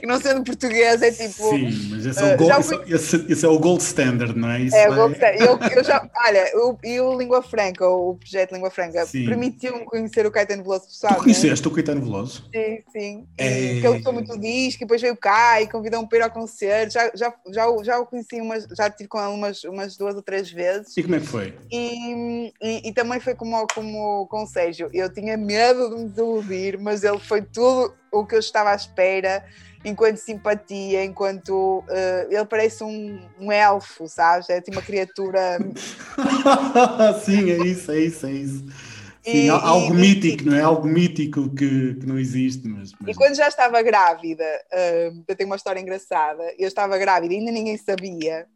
[0.00, 1.50] e não sendo português, é tipo.
[1.50, 2.94] Sim, mas esse é o, uh, gold, fui...
[2.94, 4.60] esse, esse é o gold standard, não é?
[4.60, 5.42] Isso é, o gold standard.
[5.42, 6.52] Eu, eu já, olha,
[6.84, 11.14] e o Língua Franca, o projeto Língua Franca, permitiu-me conhecer o Caetano Veloso pessoal.
[11.14, 11.22] Tu é?
[11.24, 12.48] conheceste o Caetano Veloso?
[12.54, 13.26] Sim, sim.
[13.36, 13.48] É...
[13.48, 16.30] Que ele gostou muito do disco, e depois veio cá e convidou-me para ir ao
[16.30, 16.94] concerto.
[16.94, 20.22] Já, já, já, já o conheci, umas, já tive com ele umas, umas duas ou
[20.22, 20.96] três vezes.
[20.96, 21.54] E como é que foi?
[21.70, 24.88] E, e, e também foi como, como com o Sérgio.
[24.92, 28.74] Eu tinha medo de me desiludir, mas ele foi tudo o que eu estava à
[28.74, 29.44] espera
[29.84, 34.48] enquanto simpatia, enquanto uh, ele parece um, um, elfo, sabes?
[34.48, 35.58] É tipo uma criatura.
[37.24, 38.64] Sim, é isso, é isso, é isso.
[39.24, 40.60] Sim, e, algo e, mítico, e, não é?
[40.60, 42.66] Algo mítico que, que não existe.
[42.66, 43.10] Mas, mas...
[43.10, 47.38] E quando já estava grávida, uh, eu tenho uma história engraçada, eu estava grávida e
[47.38, 48.46] ainda ninguém sabia.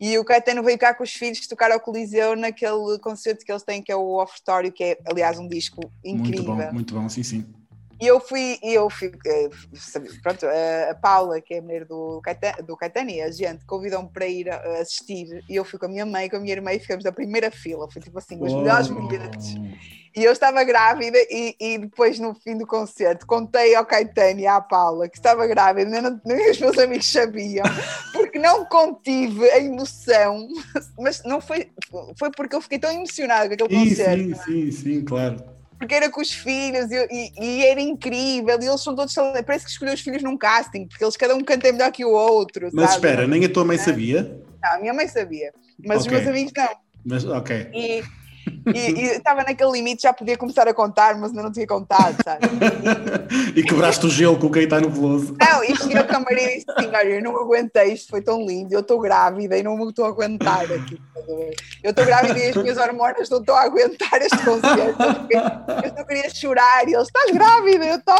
[0.00, 3.64] E o Caetano veio cá com os filhos tocar ao Coliseu naquele concerto que eles
[3.64, 6.54] têm, que é o Ofertório, que é, aliás, um disco incrível.
[6.54, 7.44] Muito bom, muito bom, sim, sim.
[8.00, 9.48] E eu fui, eu fui, eh,
[10.22, 10.46] pronto,
[10.90, 14.26] a Paula, que é a mulher do Caetano, do Caetano e a gente convidou-me para
[14.26, 15.42] ir assistir.
[15.48, 17.50] E eu fui com a minha mãe, com a minha irmã, e ficamos na primeira
[17.50, 17.90] fila.
[17.90, 18.58] Foi tipo assim, os oh.
[18.58, 19.54] melhores momentos.
[20.16, 24.46] E eu estava grávida, e, e, depois, no fim do concerto, contei ao Caetano e
[24.46, 27.64] à Paula que estava grávida, nem, nem os meus amigos sabiam,
[28.12, 30.48] porque não contive a emoção,
[30.98, 31.70] mas não foi,
[32.18, 34.22] foi porque eu fiquei tão emocionada com aquele sim, concerto.
[34.22, 38.58] Sim, sim, sim, claro porque era com os filhos e, e, e, era incrível.
[38.60, 39.14] E eles são todos.
[39.46, 42.10] Parece que escolheu os filhos num casting, porque eles cada um canta melhor que o
[42.10, 42.68] outro.
[42.72, 43.06] Mas sabe?
[43.06, 44.40] espera, nem a tua mãe sabia?
[44.62, 45.52] Não, a minha mãe sabia,
[45.86, 46.18] mas okay.
[46.18, 46.68] os meus amigos não.
[47.04, 47.70] Mas, ok.
[47.72, 48.02] E,
[48.74, 52.46] e estava naquele limite, já podia começar a contar, mas ainda não tinha contado, sabe?
[53.54, 55.36] E, e quebraste o gelo com quem está no veloso.
[55.40, 58.44] Não, e cheguei ao camarim e disse assim: olha, eu não aguentei, isto foi tão
[58.44, 61.00] lindo, eu estou grávida e não me estou a aguentar aqui.
[61.82, 65.02] Eu estou grávida e as minhas hormonas não estão a aguentar este concerto.
[65.84, 67.86] Eu só queria chorar e eles, estás grávida?
[67.86, 68.16] Eu estou.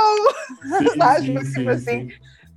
[0.79, 2.09] Sim, sim, tipo assim,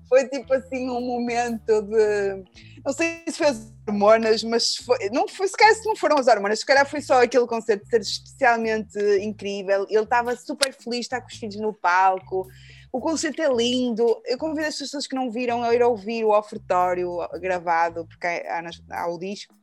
[0.10, 2.44] foi tipo assim um momento de
[2.84, 6.18] não sei se foi as hormonas, mas foi, não foi, se calhar se não foram
[6.18, 9.86] as hormonas, se calhar foi só aquele concerto de ser especialmente incrível.
[9.90, 12.48] Ele estava super feliz, está com os filhos no palco.
[12.92, 14.22] O concerto é lindo.
[14.26, 18.64] Eu convido as pessoas que não viram a ir ouvir o ofertório gravado, porque há,
[18.92, 19.54] há o disco.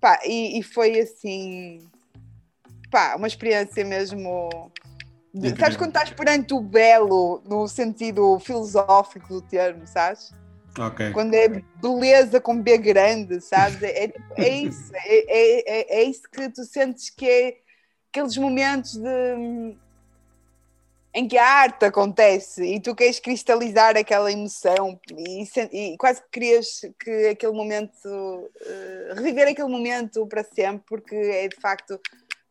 [0.00, 1.86] Pá, e, e, foi assim,
[2.90, 4.70] pá, uma experiência mesmo.
[5.32, 10.32] De, sabes quando estás perante o belo, no sentido filosófico do termo, sabes?
[10.78, 11.12] Okay.
[11.12, 11.48] Quando é
[11.80, 13.82] beleza com B grande, sabes?
[13.82, 17.56] É, é, é isso, é, é, é, é, isso que tu sentes que é
[18.08, 19.76] aqueles momentos de,
[21.12, 26.28] em que a arte acontece e tu queres cristalizar aquela emoção e, e quase que
[26.30, 32.00] querias que aquele momento, uh, reviver aquele momento para sempre, porque é de facto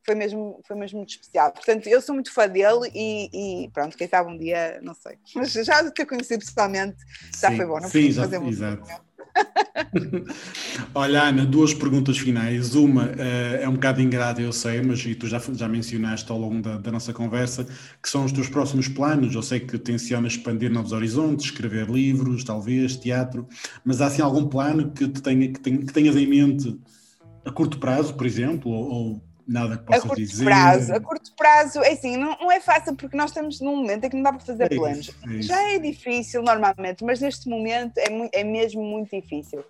[0.05, 1.51] foi mesmo, foi mesmo muito especial.
[1.51, 5.18] Portanto, eu sou muito fã dele e, e pronto, quem sabe um dia, não sei.
[5.36, 6.97] Mas já de ter conhecido pessoalmente,
[7.39, 8.55] já sim, foi bom, não sim, já, fazer muito.
[8.55, 9.09] Exato.
[10.94, 12.76] Olha, Ana, duas perguntas finais.
[12.76, 16.38] Uma uh, é um bocado ingrata, eu sei, mas e tu já, já mencionaste ao
[16.38, 17.66] longo da, da, nossa conversa
[18.02, 19.34] que são os teus próximos planos.
[19.34, 23.48] Eu sei que tencionas expandir novos horizontes, escrever livros, talvez, teatro,
[23.84, 26.78] mas há assim algum plano que, te tenha, que, tenha, que tenhas em mente
[27.46, 30.45] a curto prazo, por exemplo, ou, ou nada que possas a curto dizer.
[30.45, 34.06] Prazo, a curto prazo, é assim, não, não, é fácil porque nós estamos num momento
[34.06, 35.08] em que não dá para fazer é planos.
[35.08, 39.64] Isso, é Já é difícil normalmente, mas neste momento é, é mesmo muito difícil.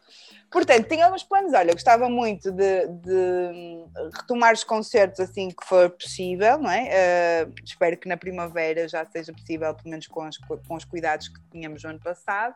[0.52, 1.54] Portanto, tenho alguns planos.
[1.54, 7.46] Olha, gostava muito de, de, retomar os concertos assim que for possível, não é?
[7.46, 10.28] Uh, espero que na primavera já seja possível, pelo menos com,
[10.68, 12.56] com os cuidados que tínhamos no ano passado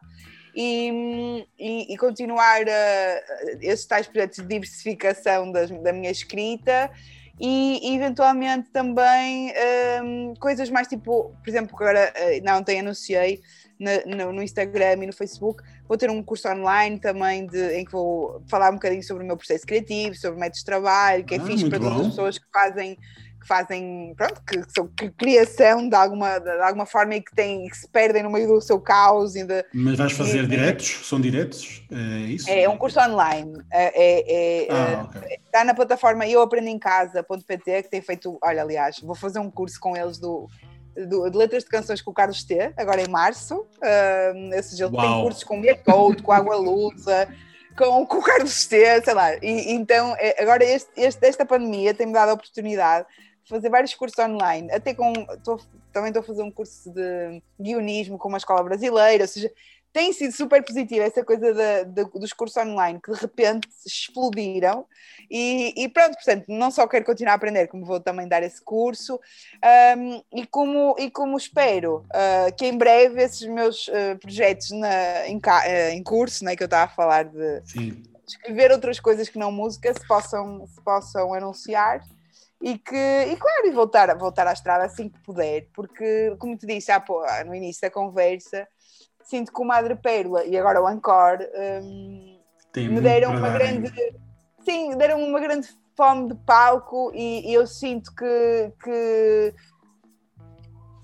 [0.56, 6.92] e, e, e continuar uh, esses tais projetos de diversificação das, da minha escrita
[7.40, 13.42] e eventualmente também um, ehm, coisas mais tipo, por exemplo, agora uh, não ontem anunciei
[13.80, 17.92] no, no, Instagram e no Facebook, vou ter um curso online também de, em que
[17.92, 21.38] vou falar um bocadinho sobre o meu processo criativo, sobre métodos de trabalho, que é
[21.38, 22.98] ah, fixe para todas as pessoas que fazem
[23.44, 27.68] que fazem, pronto, que são que criação de alguma, de alguma forma e que, têm,
[27.68, 29.36] que se perdem no meio do seu caos.
[29.36, 31.08] E de, Mas vais fazer e, diretos?
[31.08, 31.84] São diretos?
[31.92, 32.50] É isso?
[32.50, 33.54] É um curso online.
[33.72, 35.40] É, é, é ah, okay.
[35.46, 39.52] Está na plataforma eu aprendo em casa.pt que tem feito, olha, aliás, vou fazer um
[39.52, 40.48] curso com eles do,
[40.96, 43.68] do, de letras de canções com o Carlos T, agora em março.
[43.78, 47.28] Uh, seja, ele tem cursos com o Code, com a Água Lusa,
[47.78, 49.36] com, com o Carlos T, sei lá.
[49.36, 53.06] E, então, é, agora este, este, esta pandemia tem-me dado a oportunidade
[53.48, 55.14] fazer vários cursos online, até com.
[55.44, 55.60] Tô,
[55.92, 59.52] também estou a fazer um curso de guionismo com uma escola brasileira, ou seja,
[59.94, 64.88] tem sido super positiva essa coisa de, de, dos cursos online que de repente explodiram
[65.30, 68.62] e, e, pronto, portanto, não só quero continuar a aprender, como vou também dar esse
[68.62, 69.20] curso
[69.96, 75.28] um, e, como, e como espero uh, que em breve esses meus uh, projetos na,
[75.28, 78.04] em, uh, em, curso, né, que eu estava a falar de Sim.
[78.28, 82.04] escrever outras coisas que não música, se possam, se possam anunciar
[82.64, 86.66] e que, e claro, e voltar, voltar à estrada assim que puder, porque, como te
[86.66, 87.04] disse há,
[87.46, 88.66] no início da conversa,
[89.22, 91.46] sinto que o Madre Pérola e agora o Encore
[91.84, 92.40] um,
[92.78, 93.92] me deram uma grande.
[94.64, 99.54] Sim, deram uma grande fome de palco e, e eu sinto que, que,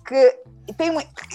[0.08, 0.92] que tem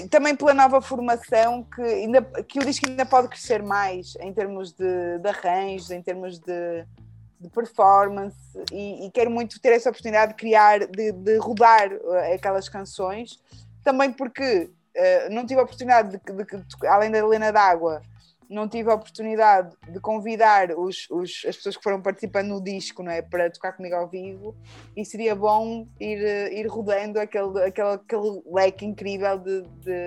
[0.08, 4.72] também pela nova formação que, ainda, que o disco ainda pode crescer mais em termos
[4.72, 6.86] de, de arranjos, em termos de,
[7.44, 8.36] de performance
[8.72, 13.38] e, e, quero muito ter essa oportunidade de criar, de, de rodar uh, aquelas canções,
[13.82, 18.00] também porque uh, não tive a oportunidade de, de, de, além da Helena d'Água,
[18.48, 23.02] não tive a oportunidade de convidar os, os, as pessoas que foram participando no disco
[23.02, 24.54] não é, para tocar comigo ao vivo.
[24.94, 30.06] E seria bom ir, ir rodando aquele, aquele, aquele leque incrível de, de,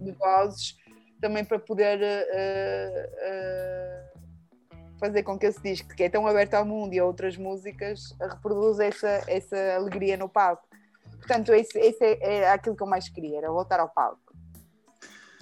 [0.00, 0.76] de vozes
[1.20, 4.11] também para poder uh, uh,
[5.02, 8.14] fazer com que esse disco, que é tão aberto ao mundo e a outras músicas,
[8.20, 10.62] reproduza essa, essa alegria no palco.
[11.18, 14.32] Portanto, esse, esse é, é aquilo que eu mais queria, era voltar ao palco.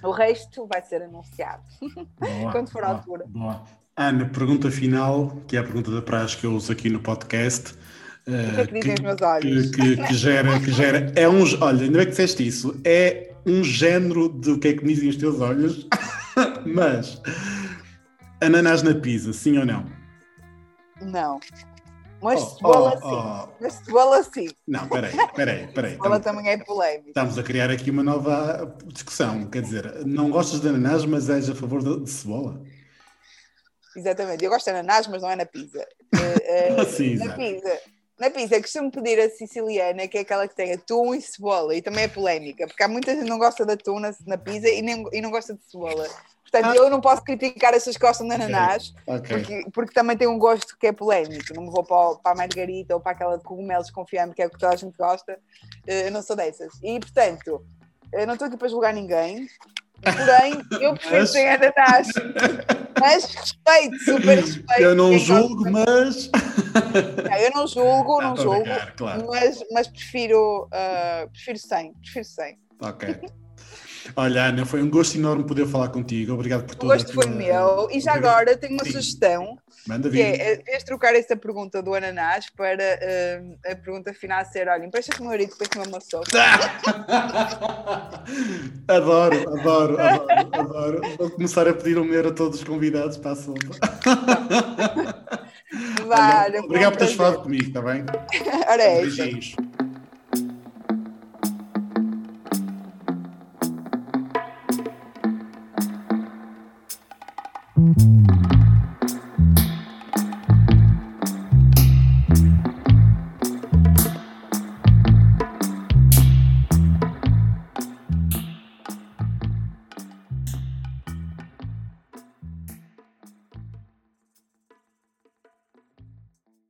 [0.03, 1.61] O resto vai ser anunciado
[2.19, 3.25] boa, quando for a altura.
[3.27, 3.63] Boa.
[3.95, 7.75] Ana, pergunta final, que é a pergunta da praxe que eu uso aqui no podcast.
[8.27, 9.69] O que é que dizem os meus olhos?
[9.69, 11.11] Que, que, que, gera, que gera.
[11.15, 11.43] É um.
[11.61, 12.79] Olha, ainda bem que disseste isso.
[12.83, 15.87] É um género do que é que me dizem os teus olhos.
[16.65, 17.21] Mas.
[18.41, 19.85] Ananás na pizza, sim ou não?
[20.99, 21.39] Não.
[22.21, 23.41] Mas oh, cebola oh, oh.
[23.41, 23.53] sim.
[23.61, 24.49] Mas cebola sim.
[24.67, 25.91] Não, peraí, peraí, peraí.
[25.91, 27.09] Cebola estamos, também é polémica.
[27.09, 29.45] Estamos a criar aqui uma nova discussão.
[29.47, 32.61] Quer dizer, não gostas de ananás, mas és a favor de, de cebola?
[33.95, 34.43] Exatamente.
[34.43, 35.87] Eu gosto de ananás, mas não é na pizza.
[36.15, 37.79] Uh, uh, sim, na pizza.
[38.19, 41.81] Na pizza, costumo pedir a siciliana, que é aquela que tem atum e cebola, e
[41.81, 44.69] também é polémica, porque há muita gente que não gosta de atum na, na pizza
[44.69, 46.07] e, nem, e não gosta de cebola.
[46.51, 46.75] Portanto, ah.
[46.75, 49.37] eu não posso criticar as pessoas que gostam de ananás, okay.
[49.37, 51.53] Porque, porque, também tem um gosto que é polémico.
[51.53, 54.47] Não me vou para, para a margarita ou para aquela de cogumelos confiando que é
[54.47, 55.39] o que toda a gente gosta.
[55.87, 56.73] Eh, eu não sou dessas.
[56.83, 57.65] E, portanto,
[58.11, 59.47] eu não estou aqui para julgar ninguém,
[60.01, 62.07] porém, eu prefiro sem ananás.
[62.99, 64.81] Mas respeito, super respeito.
[64.81, 66.29] Eu não julgo, mas.
[67.29, 69.25] Não, eu não julgo, não, não julgo, claro.
[69.27, 72.59] mas, mas prefiro, uh, prefiro sem, prefiro sem.
[72.81, 73.19] Ok.
[74.15, 76.33] Olha, Ana, foi um gosto enorme poder falar contigo.
[76.33, 76.89] Obrigado por tudo.
[76.89, 77.87] O gosto foi meu.
[77.91, 78.91] E já agora tenho uma Sim.
[78.91, 79.57] sugestão.
[79.87, 80.17] Manda vir.
[80.17, 84.85] Que é, deves trocar essa pergunta do ananás para uh, a pergunta final ser: olha,
[84.85, 86.27] empresta-te o meu marido depois uma sopa.
[88.87, 91.01] adoro, adoro, adoro, adoro.
[91.17, 93.59] Vou começar a pedir um dinheiro a todos os convidados para a sopa.
[96.05, 98.05] Vale, obrigado por teres falado comigo, está bem?
[98.67, 99.55] Ora é, Beijinhos.